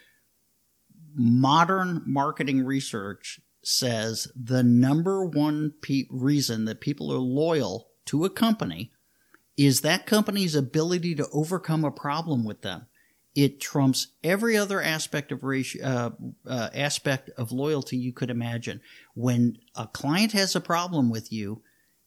modern 1.15 2.03
marketing 2.05 2.65
research 2.65 3.39
says 3.63 4.31
the 4.35 4.63
number 4.63 5.25
one 5.25 5.73
pe- 5.81 6.07
reason 6.09 6.65
that 6.65 6.81
people 6.81 7.11
are 7.11 7.19
loyal 7.19 7.89
to 8.05 8.25
a 8.25 8.29
company 8.29 8.91
is 9.57 9.81
that 9.81 10.05
company's 10.05 10.55
ability 10.55 11.15
to 11.15 11.27
overcome 11.31 11.85
a 11.85 11.91
problem 11.91 12.43
with 12.43 12.61
them. 12.61 12.87
It 13.35 13.61
trumps 13.61 14.07
every 14.23 14.57
other 14.57 14.81
aspect 14.81 15.31
of 15.31 15.43
ratio, 15.43 15.85
uh, 15.85 16.09
uh, 16.45 16.69
aspect 16.73 17.29
of 17.37 17.51
loyalty 17.51 17.97
you 17.97 18.11
could 18.11 18.29
imagine. 18.29 18.81
When 19.13 19.57
a 19.75 19.87
client 19.87 20.33
has 20.33 20.55
a 20.55 20.61
problem 20.61 21.09
with 21.09 21.31
you, 21.31 21.61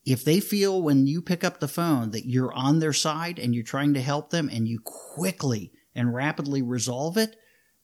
if 0.05 0.23
they 0.23 0.40
feel 0.40 0.83
when 0.83 1.07
you 1.07 1.23
pick 1.23 1.45
up 1.45 1.61
the 1.61 1.69
phone 1.69 2.11
that 2.11 2.27
you're 2.27 2.53
on 2.53 2.81
their 2.81 2.93
side 2.93 3.38
and 3.38 3.55
you're 3.55 3.64
trying 3.64 3.95
to 3.95 4.03
help 4.03 4.31
them 4.31 4.51
and 4.53 4.69
you 4.69 4.81
quickly 4.85 5.73
and 5.95 6.14
rapidly 6.14 6.61
resolve 6.61 7.17
it, 7.17 7.37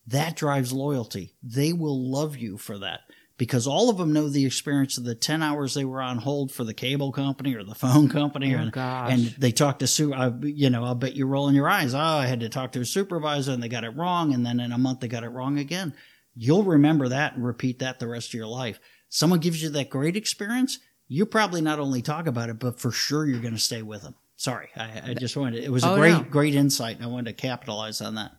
that 0.07 0.37
drives 0.37 0.73
loyalty. 0.73 1.35
They 1.43 1.73
will 1.73 2.11
love 2.11 2.37
you 2.37 2.59
for 2.59 2.77
that 2.79 3.01
because 3.41 3.67
all 3.67 3.89
of 3.89 3.97
them 3.97 4.13
know 4.13 4.29
the 4.29 4.45
experience 4.45 4.99
of 4.99 5.05
the 5.05 5.15
10 5.15 5.43
hours 5.43 5.73
they 5.73 5.87
were 5.87 6.03
on 6.03 6.19
hold 6.19 6.53
for 6.53 6.63
the 6.63 6.75
cable 6.75 7.11
company 7.11 7.55
or 7.55 7.65
the 7.65 7.75
phone 7.75 8.07
company. 8.11 8.55
Oh, 8.55 8.59
and, 8.59 8.77
and 8.77 9.23
they 9.39 9.51
talked 9.51 9.79
to, 9.81 9.87
su- 9.87 10.13
uh, 10.13 10.33
you 10.43 10.69
know, 10.69 10.85
I'll 10.85 10.95
bet 10.95 11.17
you're 11.17 11.27
rolling 11.27 11.55
your 11.55 11.67
eyes. 11.69 11.95
Oh, 11.95 11.99
I 11.99 12.27
had 12.27 12.41
to 12.41 12.51
talk 12.51 12.73
to 12.73 12.81
a 12.83 12.85
supervisor 12.85 13.53
and 13.53 13.63
they 13.63 13.71
got 13.71 13.85
it 13.85 13.97
wrong. 13.97 14.35
And 14.35 14.45
then 14.45 14.61
in 14.61 14.73
a 14.73 14.77
month 14.79 15.01
they 15.01 15.09
got 15.09 15.25
it 15.25 15.31
wrong 15.31 15.59
again. 15.59 15.95
You'll 16.37 16.65
remember 16.65 17.09
that 17.09 17.35
and 17.35 17.45
repeat 17.47 17.79
that 17.79 17.99
the 17.99 18.07
rest 18.09 18.29
of 18.29 18.35
your 18.35 18.47
life. 18.47 18.79
Someone 19.09 19.41
gives 19.41 19.63
you 19.63 19.71
that 19.71 19.89
great 19.89 20.17
experience. 20.17 20.79
You 21.09 21.25
probably 21.25 21.63
not 21.63 21.79
only 21.79 22.03
talk 22.03 22.27
about 22.27 22.51
it, 22.51 22.59
but 22.59 22.79
for 22.79 22.91
sure 22.93 23.25
you're 23.27 23.41
going 23.41 23.55
to 23.55 23.59
stay 23.59 23.81
with 23.81 24.03
them. 24.03 24.17
Sorry. 24.37 24.69
I, 24.77 25.03
I 25.07 25.15
just 25.15 25.35
wanted, 25.37 25.65
it 25.65 25.73
was 25.73 25.83
a 25.83 25.91
Oh, 25.93 25.97
great, 25.97 26.13
no. 26.13 26.21
great 26.25 26.55
insight. 26.55 26.97
And 26.97 27.05
I 27.07 27.09
wanted 27.09 27.37
to 27.37 27.41
capitalize 27.41 28.03
on 28.03 28.17
that. 28.17 28.33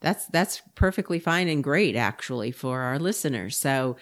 That's 0.00 0.26
that's 0.26 0.62
perfectly 0.74 1.18
fine 1.18 1.48
and 1.48 1.64
great 1.64 1.96
actually 1.96 2.50
for 2.50 2.80
our 2.80 2.98
listeners. 2.98 3.56
So 3.56 3.96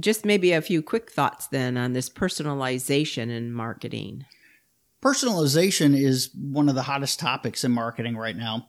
just 0.00 0.24
maybe 0.24 0.52
a 0.52 0.62
few 0.62 0.82
quick 0.82 1.10
thoughts 1.10 1.46
then 1.48 1.76
on 1.76 1.92
this 1.92 2.08
personalization 2.08 3.30
in 3.30 3.52
marketing. 3.52 4.24
Personalization 5.02 5.98
is 5.98 6.30
one 6.34 6.68
of 6.68 6.74
the 6.74 6.82
hottest 6.82 7.18
topics 7.18 7.64
in 7.64 7.72
marketing 7.72 8.16
right 8.16 8.36
now. 8.36 8.68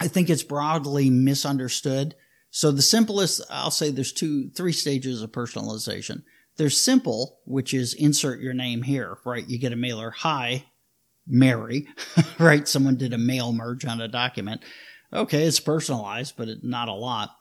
I 0.00 0.08
think 0.08 0.30
it's 0.30 0.42
broadly 0.42 1.10
misunderstood. 1.10 2.14
So 2.50 2.72
the 2.72 2.82
simplest, 2.82 3.42
I'll 3.50 3.70
say 3.70 3.90
there's 3.90 4.12
two, 4.12 4.50
three 4.50 4.72
stages 4.72 5.22
of 5.22 5.30
personalization. 5.30 6.22
There's 6.56 6.78
simple, 6.78 7.40
which 7.44 7.74
is 7.74 7.94
insert 7.94 8.40
your 8.40 8.54
name 8.54 8.82
here, 8.82 9.18
right? 9.24 9.46
You 9.46 9.58
get 9.58 9.72
a 9.72 9.76
mailer. 9.76 10.10
Hi, 10.10 10.64
Mary, 11.26 11.88
right? 12.38 12.66
Someone 12.66 12.96
did 12.96 13.12
a 13.12 13.18
mail 13.18 13.52
merge 13.52 13.84
on 13.84 14.00
a 14.00 14.08
document. 14.08 14.62
Okay, 15.12 15.44
it's 15.44 15.60
personalized, 15.60 16.34
but 16.36 16.48
it, 16.48 16.64
not 16.64 16.88
a 16.88 16.92
lot. 16.92 17.36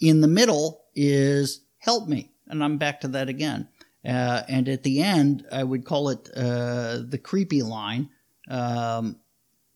In 0.00 0.20
the 0.20 0.28
middle 0.28 0.84
is 0.94 1.60
help 1.78 2.08
me. 2.08 2.32
And 2.46 2.62
I'm 2.62 2.78
back 2.78 3.00
to 3.02 3.08
that 3.08 3.28
again. 3.28 3.68
Uh, 4.04 4.42
and 4.48 4.68
at 4.68 4.82
the 4.82 5.00
end, 5.00 5.46
I 5.50 5.64
would 5.64 5.84
call 5.84 6.10
it 6.10 6.28
uh, 6.36 6.98
the 7.08 7.20
creepy 7.22 7.62
line, 7.62 8.10
um, 8.50 9.16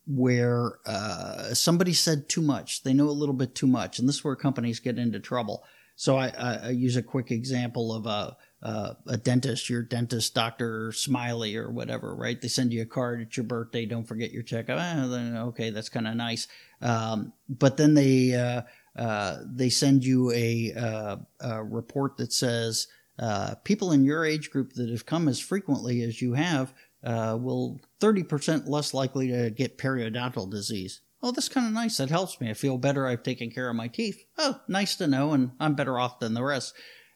where 0.07 0.79
uh, 0.85 1.55
somebody 1.55 1.95
said 1.95 2.29
too 2.29 2.43
much. 2.43 2.83
They 2.83 2.93
know 2.93 3.09
a 3.09 3.11
little 3.11 3.35
bit 3.35 3.55
too 3.55 3.67
much, 3.67 3.99
and 3.99 4.09
this 4.09 4.17
is 4.17 4.25
where 4.25 4.37
companies 4.37 4.81
get 4.81 4.99
into 4.99 5.19
trouble. 5.19 5.65
So 5.99 6.17
I, 6.17 6.29
I, 6.39 6.55
I 6.67 6.71
use 6.71 6.95
a 6.95 7.03
quick 7.03 7.33
example 7.33 7.93
of 7.93 8.07
a, 8.07 8.37
a 8.63 8.97
a 9.09 9.17
dentist, 9.17 9.69
your 9.69 9.83
dentist, 9.83 10.33
Doctor 10.33 10.93
Smiley 10.93 11.57
or 11.57 11.73
whatever, 11.73 12.15
right? 12.15 12.41
They 12.41 12.47
send 12.47 12.73
you 12.73 12.83
a 12.83 12.87
card 12.87 13.21
at 13.21 13.37
your 13.37 13.43
birthday. 13.43 13.85
Don't 13.85 14.07
forget 14.07 14.31
your 14.31 14.45
check. 14.45 14.67
Ah, 14.69 15.03
okay, 15.49 15.71
that's 15.71 15.89
kind 15.89 16.07
of 16.07 16.15
nice. 16.15 16.47
Um, 16.81 17.33
but 17.49 17.77
then 17.77 17.95
they 17.95 18.33
uh, 18.33 18.63
uh, 18.97 19.39
they 19.45 19.71
send 19.71 20.05
you 20.05 20.31
a, 20.31 20.73
uh, 20.73 21.17
a 21.41 21.65
report 21.65 22.17
that 22.19 22.33
says 22.33 22.87
uh, 23.19 23.57
people 23.65 23.91
in 23.91 24.05
your 24.05 24.25
age 24.25 24.53
group 24.53 24.75
that 24.75 24.91
have 24.91 25.05
come 25.05 25.27
as 25.27 25.41
frequently 25.41 26.03
as 26.03 26.23
you 26.23 26.35
have 26.35 26.73
uh, 27.03 27.37
will 27.41 27.81
30% 28.01 28.69
less 28.69 28.95
likely 28.95 29.33
to 29.33 29.51
get 29.51 29.79
periodontal 29.79 30.49
disease. 30.49 31.01
Oh, 31.23 31.33
that's 31.33 31.49
kind 31.49 31.67
of 31.67 31.73
nice. 31.73 31.97
That 31.97 32.11
helps 32.11 32.41
me. 32.41 32.49
I 32.51 32.55
feel 32.55 32.79
better. 32.79 33.07
I've 33.07 33.23
taken 33.23 33.51
care 33.51 33.69
of 33.69 33.77
my 33.77 33.89
teeth. 33.89 34.25
Oh, 34.37 34.61
nice 34.69 34.95
to 34.97 35.07
know. 35.07 35.33
And 35.33 35.53
I'm 35.59 35.75
better 35.75 35.99
off 35.99 36.21
than 36.21 36.35
the 36.35 36.45
rest. 36.45 36.75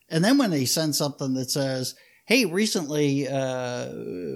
And 0.08 0.24
then 0.24 0.38
when 0.38 0.50
they 0.50 0.64
send 0.64 0.94
something 0.94 1.34
that 1.34 1.50
says, 1.50 1.94
Hey, 2.24 2.44
recently 2.44 3.28
uh, 3.28 3.92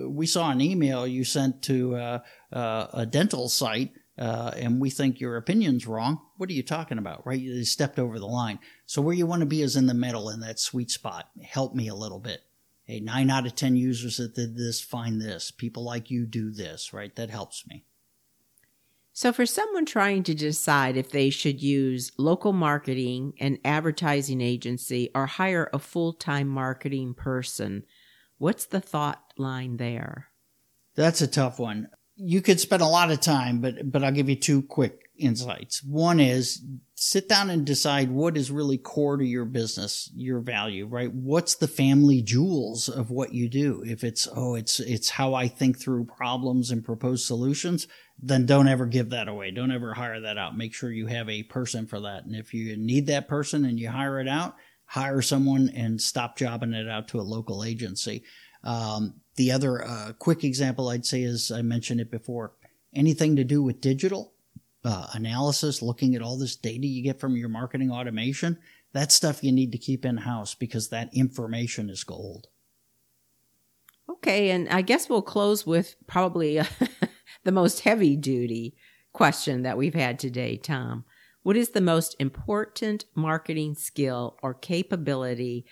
we 0.09 0.27
saw 0.27 0.51
an 0.51 0.61
email 0.61 1.07
you 1.07 1.25
sent 1.25 1.63
to 1.63 1.95
uh, 1.95 2.19
uh, 2.53 2.87
a 2.93 3.07
dental 3.07 3.49
site, 3.49 3.93
uh, 4.19 4.51
and 4.57 4.81
we 4.81 4.91
think 4.91 5.21
your 5.21 5.37
opinion's 5.37 5.87
wrong. 5.87 6.21
What 6.37 6.51
are 6.51 6.55
you 6.55 6.65
talking 6.65 6.99
about? 6.99 7.27
Right? 7.27 7.39
You 7.39 7.65
stepped 7.65 7.99
over 7.99 8.19
the 8.19 8.27
line. 8.27 8.59
So 8.87 9.03
where 9.03 9.15
you 9.15 9.27
want 9.27 9.41
to 9.41 9.47
be 9.47 9.63
is 9.63 9.77
in 9.77 9.87
the 9.87 9.95
middle, 9.95 10.31
in 10.31 10.41
that 10.41 10.59
sweet 10.59 10.91
spot. 10.91 11.29
Help 11.43 11.75
me 11.75 11.89
a 11.89 11.95
little 11.95 12.19
bit. 12.19 12.41
Hey, 12.85 13.01
nine 13.01 13.31
out 13.31 13.47
of 13.47 13.55
ten 13.55 13.77
users 13.77 14.17
that 14.17 14.35
did 14.35 14.57
this 14.57 14.81
find 14.81 15.21
this. 15.21 15.51
People 15.51 15.85
like 15.85 16.11
you 16.11 16.27
do 16.27 16.51
this. 16.51 16.93
Right? 16.93 17.15
That 17.17 17.31
helps 17.31 17.67
me. 17.67 17.85
So, 19.17 19.33
for 19.33 19.47
someone 19.47 19.87
trying 19.87 20.25
to 20.25 20.35
decide 20.35 20.99
if 20.99 21.11
they 21.11 21.31
should 21.31 21.63
use 21.63 22.13
local 22.19 22.53
marketing 22.53 23.33
and 23.41 23.59
advertising 23.65 24.43
agency 24.43 25.09
or 25.15 25.25
hire 25.25 25.71
a 25.73 25.79
full 25.79 26.13
time 26.13 26.49
marketing 26.49 27.15
person, 27.15 27.85
what's 28.37 28.67
the 28.67 28.79
thought 28.79 29.33
line 29.39 29.79
there? 29.79 30.29
That's 30.97 31.23
a 31.23 31.27
tough 31.27 31.59
one. 31.59 31.89
You 32.17 32.43
could 32.43 32.61
spend 32.61 32.83
a 32.83 32.87
lot 32.87 33.11
of 33.11 33.23
time, 33.23 33.63
but 33.63 33.91
but 33.91 34.05
I'll 34.05 34.13
give 34.13 34.29
you 34.29 34.37
two 34.37 34.61
quick 34.61 35.07
insights. 35.19 35.83
One 35.83 36.21
is 36.21 36.63
sit 36.95 37.29
down 37.29 37.51
and 37.51 37.65
decide 37.65 38.11
what 38.11 38.37
is 38.37 38.51
really 38.51 38.79
core 38.79 39.17
to 39.17 39.25
your 39.25 39.45
business, 39.45 40.11
your 40.15 40.41
value, 40.41 40.87
right? 40.87 41.13
What's 41.13 41.55
the 41.55 41.69
family 41.69 42.23
jewels 42.23 42.89
of 42.89 43.11
what 43.11 43.35
you 43.35 43.49
do? 43.49 43.83
If 43.87 44.03
it's, 44.03 44.27
oh, 44.35 44.55
it's, 44.55 44.81
it's 44.81 45.11
how 45.11 45.35
I 45.35 45.47
think 45.49 45.79
through 45.79 46.07
problems 46.07 46.71
and 46.71 46.85
propose 46.85 47.25
solutions, 47.25 47.87
then 48.19 48.47
don't 48.47 48.69
ever 48.69 48.87
give 48.87 49.11
that 49.11 49.29
away. 49.29 49.51
Don't 49.51 49.73
ever 49.73 49.95
hire 49.95 50.21
that 50.21 50.39
out. 50.39 50.57
Make 50.57 50.75
sure 50.75 50.91
you 50.91 51.07
have 51.07 51.29
a 51.29 51.43
person 51.43 51.87
for 51.87 52.01
that. 52.01 52.25
And 52.25 52.35
if 52.35 52.55
you 52.55 52.77
need 52.77 53.07
that 53.07 53.29
person 53.29 53.65
and 53.65 53.79
you 53.79 53.91
hire 53.91 54.21
it 54.21 54.29
out, 54.29 54.57
hire 54.87 55.21
someone 55.21 55.71
and 55.75 56.01
stop 56.01 56.37
jobbing 56.37 56.73
it 56.73 56.89
out 56.89 57.09
to 57.09 57.21
a 57.21 57.23
local 57.23 57.63
agency. 57.63 58.23
Um, 58.65 59.21
the 59.37 59.53
other 59.53 59.85
uh, 59.85 60.13
quick 60.19 60.45
example 60.45 60.89
I'd 60.89 61.05
say 61.05 61.23
is 61.23 61.51
I 61.53 61.63
mentioned 61.63 62.01
it 62.01 62.11
before 62.11 62.53
anything 62.95 63.37
to 63.37 63.45
do 63.45 63.63
with 63.63 63.81
digital 63.81 64.33
uh, 64.85 65.09
analysis, 65.13 65.83
looking 65.83 66.15
at 66.15 66.23
all 66.23 66.39
this 66.39 66.57
data 66.57 66.87
you 66.87 67.03
get 67.03 67.21
from 67.21 67.37
your 67.37 67.49
marketing 67.49 67.91
automation, 67.91 68.59
that 68.93 69.13
stuff 69.13 69.45
you 69.45 69.53
need 69.53 69.73
to 69.73 69.79
keep 69.79 70.05
in 70.05 70.17
house 70.17 70.55
because 70.55 70.89
that 70.89 71.13
information 71.13 71.91
is 71.91 72.05
gold. 72.05 72.49
Okay, 74.09 74.51
and 74.51 74.69
I 74.69 74.83
guess 74.83 75.09
we'll 75.09 75.23
close 75.23 75.67
with 75.67 75.97
probably 76.07 76.61
the 77.47 77.53
most 77.53 77.81
heavy 77.81 78.17
duty 78.17 78.75
question 79.13 79.63
that 79.63 79.79
we've 79.79 79.95
had 79.95 80.19
today, 80.19 80.59
Tom. 80.59 81.05
What 81.43 81.57
is 81.57 81.71
the 81.71 81.81
most 81.81 82.17
important 82.19 83.05
marketing 83.15 83.77
skill 83.77 84.37
or 84.43 84.53
capability 84.53 85.65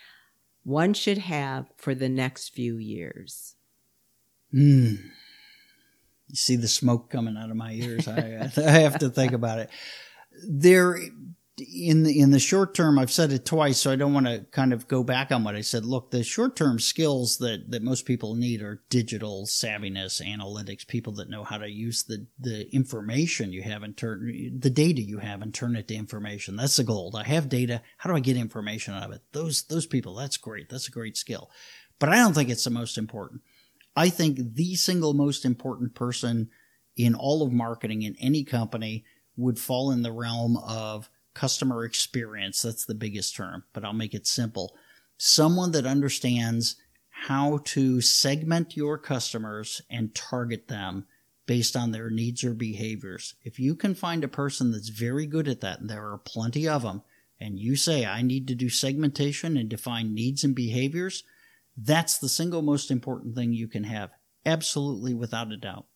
one 0.62 0.94
should 0.94 1.18
have 1.18 1.66
for 1.76 1.94
the 1.94 2.08
next 2.08 2.50
few 2.50 2.76
years? 2.76 3.56
Hmm. 4.52 4.94
You 6.28 6.36
see 6.36 6.56
the 6.56 6.68
smoke 6.68 7.10
coming 7.10 7.36
out 7.36 7.50
of 7.50 7.56
my 7.56 7.72
ears. 7.72 8.06
I, 8.08 8.48
I 8.56 8.70
have 8.78 9.00
to 9.00 9.10
think 9.10 9.32
about 9.32 9.58
it. 9.58 9.68
There, 10.48 10.98
in 11.56 12.02
the 12.02 12.20
in 12.20 12.32
the 12.32 12.40
short 12.40 12.74
term, 12.74 12.98
I've 12.98 13.12
said 13.12 13.30
it 13.30 13.44
twice, 13.44 13.78
so 13.78 13.92
I 13.92 13.96
don't 13.96 14.12
want 14.12 14.26
to 14.26 14.44
kind 14.50 14.72
of 14.72 14.88
go 14.88 15.04
back 15.04 15.30
on 15.30 15.44
what 15.44 15.54
I 15.54 15.60
said. 15.60 15.84
Look, 15.84 16.10
the 16.10 16.24
short 16.24 16.56
term 16.56 16.80
skills 16.80 17.38
that 17.38 17.70
that 17.70 17.82
most 17.82 18.06
people 18.06 18.34
need 18.34 18.60
are 18.60 18.82
digital 18.90 19.46
savviness, 19.46 20.20
analytics, 20.20 20.86
people 20.86 21.12
that 21.14 21.30
know 21.30 21.44
how 21.44 21.58
to 21.58 21.70
use 21.70 22.02
the 22.02 22.26
the 22.40 22.72
information 22.74 23.52
you 23.52 23.62
have 23.62 23.84
and 23.84 23.96
turn 23.96 24.58
the 24.58 24.70
data 24.70 25.00
you 25.00 25.18
have 25.18 25.42
and 25.42 25.54
turn 25.54 25.76
it 25.76 25.86
to 25.88 25.94
information. 25.94 26.56
That's 26.56 26.76
the 26.76 26.84
gold. 26.84 27.14
I 27.14 27.22
have 27.24 27.48
data. 27.48 27.82
How 27.98 28.10
do 28.10 28.16
I 28.16 28.20
get 28.20 28.36
information 28.36 28.94
out 28.94 29.04
of 29.04 29.12
it? 29.12 29.22
Those 29.32 29.62
those 29.64 29.86
people. 29.86 30.16
That's 30.16 30.36
great. 30.36 30.68
That's 30.68 30.88
a 30.88 30.92
great 30.92 31.16
skill. 31.16 31.50
But 32.00 32.08
I 32.08 32.16
don't 32.16 32.34
think 32.34 32.50
it's 32.50 32.64
the 32.64 32.70
most 32.70 32.98
important. 32.98 33.42
I 33.94 34.08
think 34.08 34.54
the 34.54 34.74
single 34.74 35.14
most 35.14 35.44
important 35.44 35.94
person 35.94 36.50
in 36.96 37.14
all 37.14 37.42
of 37.42 37.52
marketing 37.52 38.02
in 38.02 38.16
any 38.20 38.42
company 38.42 39.04
would 39.36 39.58
fall 39.58 39.92
in 39.92 40.02
the 40.02 40.12
realm 40.12 40.56
of 40.56 41.08
customer 41.34 41.84
experience. 41.84 42.62
That's 42.62 42.84
the 42.84 42.94
biggest 42.94 43.36
term, 43.36 43.64
but 43.72 43.84
I'll 43.84 43.92
make 43.92 44.14
it 44.14 44.26
simple. 44.26 44.74
Someone 45.16 45.72
that 45.72 45.86
understands 45.86 46.76
how 47.10 47.60
to 47.64 48.00
segment 48.00 48.76
your 48.76 48.98
customers 48.98 49.80
and 49.88 50.14
target 50.14 50.68
them 50.68 51.06
based 51.46 51.76
on 51.76 51.92
their 51.92 52.10
needs 52.10 52.42
or 52.42 52.54
behaviors. 52.54 53.34
If 53.42 53.58
you 53.58 53.76
can 53.76 53.94
find 53.94 54.24
a 54.24 54.28
person 54.28 54.72
that's 54.72 54.88
very 54.88 55.26
good 55.26 55.46
at 55.46 55.60
that, 55.60 55.80
and 55.80 55.90
there 55.90 56.10
are 56.10 56.18
plenty 56.18 56.66
of 56.66 56.82
them, 56.82 57.02
and 57.40 57.58
you 57.58 57.76
say, 57.76 58.06
I 58.06 58.22
need 58.22 58.48
to 58.48 58.54
do 58.54 58.68
segmentation 58.68 59.56
and 59.56 59.68
define 59.68 60.14
needs 60.14 60.44
and 60.44 60.54
behaviors, 60.54 61.24
that's 61.76 62.18
the 62.18 62.28
single 62.28 62.62
most 62.62 62.90
important 62.90 63.34
thing 63.34 63.52
you 63.52 63.68
can 63.68 63.84
have. 63.84 64.10
Absolutely, 64.46 65.14
without 65.14 65.52
a 65.52 65.56
doubt. 65.56 65.86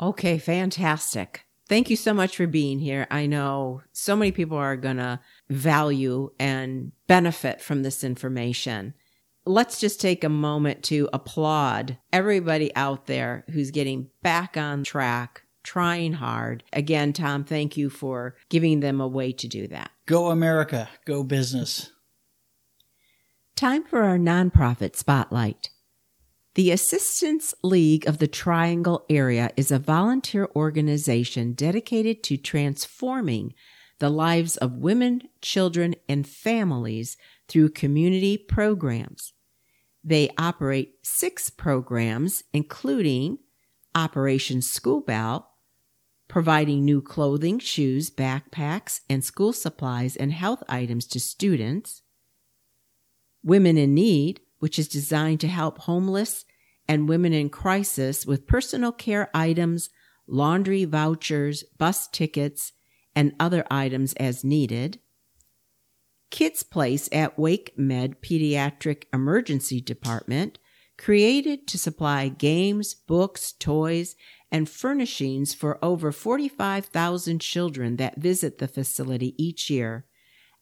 Okay, 0.00 0.38
fantastic. 0.38 1.45
Thank 1.68 1.90
you 1.90 1.96
so 1.96 2.14
much 2.14 2.36
for 2.36 2.46
being 2.46 2.78
here. 2.78 3.08
I 3.10 3.26
know 3.26 3.82
so 3.92 4.14
many 4.14 4.30
people 4.30 4.56
are 4.56 4.76
going 4.76 4.98
to 4.98 5.18
value 5.48 6.30
and 6.38 6.92
benefit 7.08 7.60
from 7.60 7.82
this 7.82 8.04
information. 8.04 8.94
Let's 9.44 9.80
just 9.80 10.00
take 10.00 10.22
a 10.22 10.28
moment 10.28 10.84
to 10.84 11.08
applaud 11.12 11.98
everybody 12.12 12.74
out 12.76 13.06
there 13.06 13.44
who's 13.50 13.70
getting 13.72 14.10
back 14.22 14.56
on 14.56 14.84
track, 14.84 15.42
trying 15.64 16.14
hard. 16.14 16.62
Again, 16.72 17.12
Tom, 17.12 17.42
thank 17.42 17.76
you 17.76 17.90
for 17.90 18.36
giving 18.48 18.80
them 18.80 19.00
a 19.00 19.08
way 19.08 19.32
to 19.32 19.48
do 19.48 19.66
that. 19.68 19.90
Go 20.06 20.30
America, 20.30 20.88
go 21.04 21.24
business. 21.24 21.90
Time 23.56 23.84
for 23.84 24.02
our 24.02 24.18
nonprofit 24.18 24.94
spotlight. 24.94 25.70
The 26.56 26.70
Assistance 26.70 27.52
League 27.62 28.08
of 28.08 28.16
the 28.16 28.26
Triangle 28.26 29.04
Area 29.10 29.50
is 29.58 29.70
a 29.70 29.78
volunteer 29.78 30.48
organization 30.56 31.52
dedicated 31.52 32.22
to 32.22 32.38
transforming 32.38 33.52
the 33.98 34.08
lives 34.08 34.56
of 34.56 34.78
women, 34.78 35.28
children, 35.42 35.96
and 36.08 36.26
families 36.26 37.18
through 37.46 37.72
community 37.72 38.38
programs. 38.38 39.34
They 40.02 40.30
operate 40.38 40.94
six 41.02 41.50
programs, 41.50 42.42
including 42.54 43.36
Operation 43.94 44.62
School 44.62 45.02
Bell, 45.02 45.50
providing 46.26 46.86
new 46.86 47.02
clothing, 47.02 47.58
shoes, 47.58 48.08
backpacks, 48.08 49.00
and 49.10 49.22
school 49.22 49.52
supplies 49.52 50.16
and 50.16 50.32
health 50.32 50.62
items 50.70 51.06
to 51.08 51.20
students, 51.20 52.00
Women 53.44 53.76
in 53.76 53.92
Need, 53.92 54.40
which 54.66 54.80
is 54.80 54.88
designed 54.88 55.38
to 55.38 55.46
help 55.46 55.78
homeless 55.78 56.44
and 56.88 57.08
women 57.08 57.32
in 57.32 57.48
crisis 57.48 58.26
with 58.26 58.48
personal 58.48 58.90
care 58.90 59.30
items, 59.32 59.90
laundry 60.26 60.84
vouchers, 60.84 61.62
bus 61.78 62.08
tickets, 62.08 62.72
and 63.14 63.32
other 63.38 63.64
items 63.70 64.12
as 64.14 64.42
needed. 64.42 64.98
Kids 66.32 66.64
Place 66.64 67.08
at 67.12 67.36
WakeMed 67.36 68.16
Pediatric 68.16 69.04
Emergency 69.14 69.80
Department, 69.80 70.58
created 70.98 71.68
to 71.68 71.78
supply 71.78 72.26
games, 72.26 72.92
books, 72.92 73.52
toys, 73.52 74.16
and 74.50 74.68
furnishings 74.68 75.54
for 75.54 75.78
over 75.80 76.10
45,000 76.10 77.40
children 77.40 77.98
that 77.98 78.18
visit 78.18 78.58
the 78.58 78.66
facility 78.66 79.32
each 79.40 79.70
year, 79.70 80.06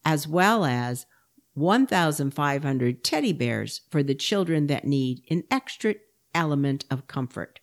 as 0.05 0.27
well 0.27 0.63
as 0.63 1.07
1,500 1.55 3.03
teddy 3.03 3.33
bears 3.33 3.81
for 3.89 4.03
the 4.03 4.15
children 4.15 4.67
that 4.67 4.85
need 4.85 5.23
an 5.29 5.43
extra 5.49 5.95
element 6.33 6.85
of 6.91 7.07
comfort. 7.07 7.59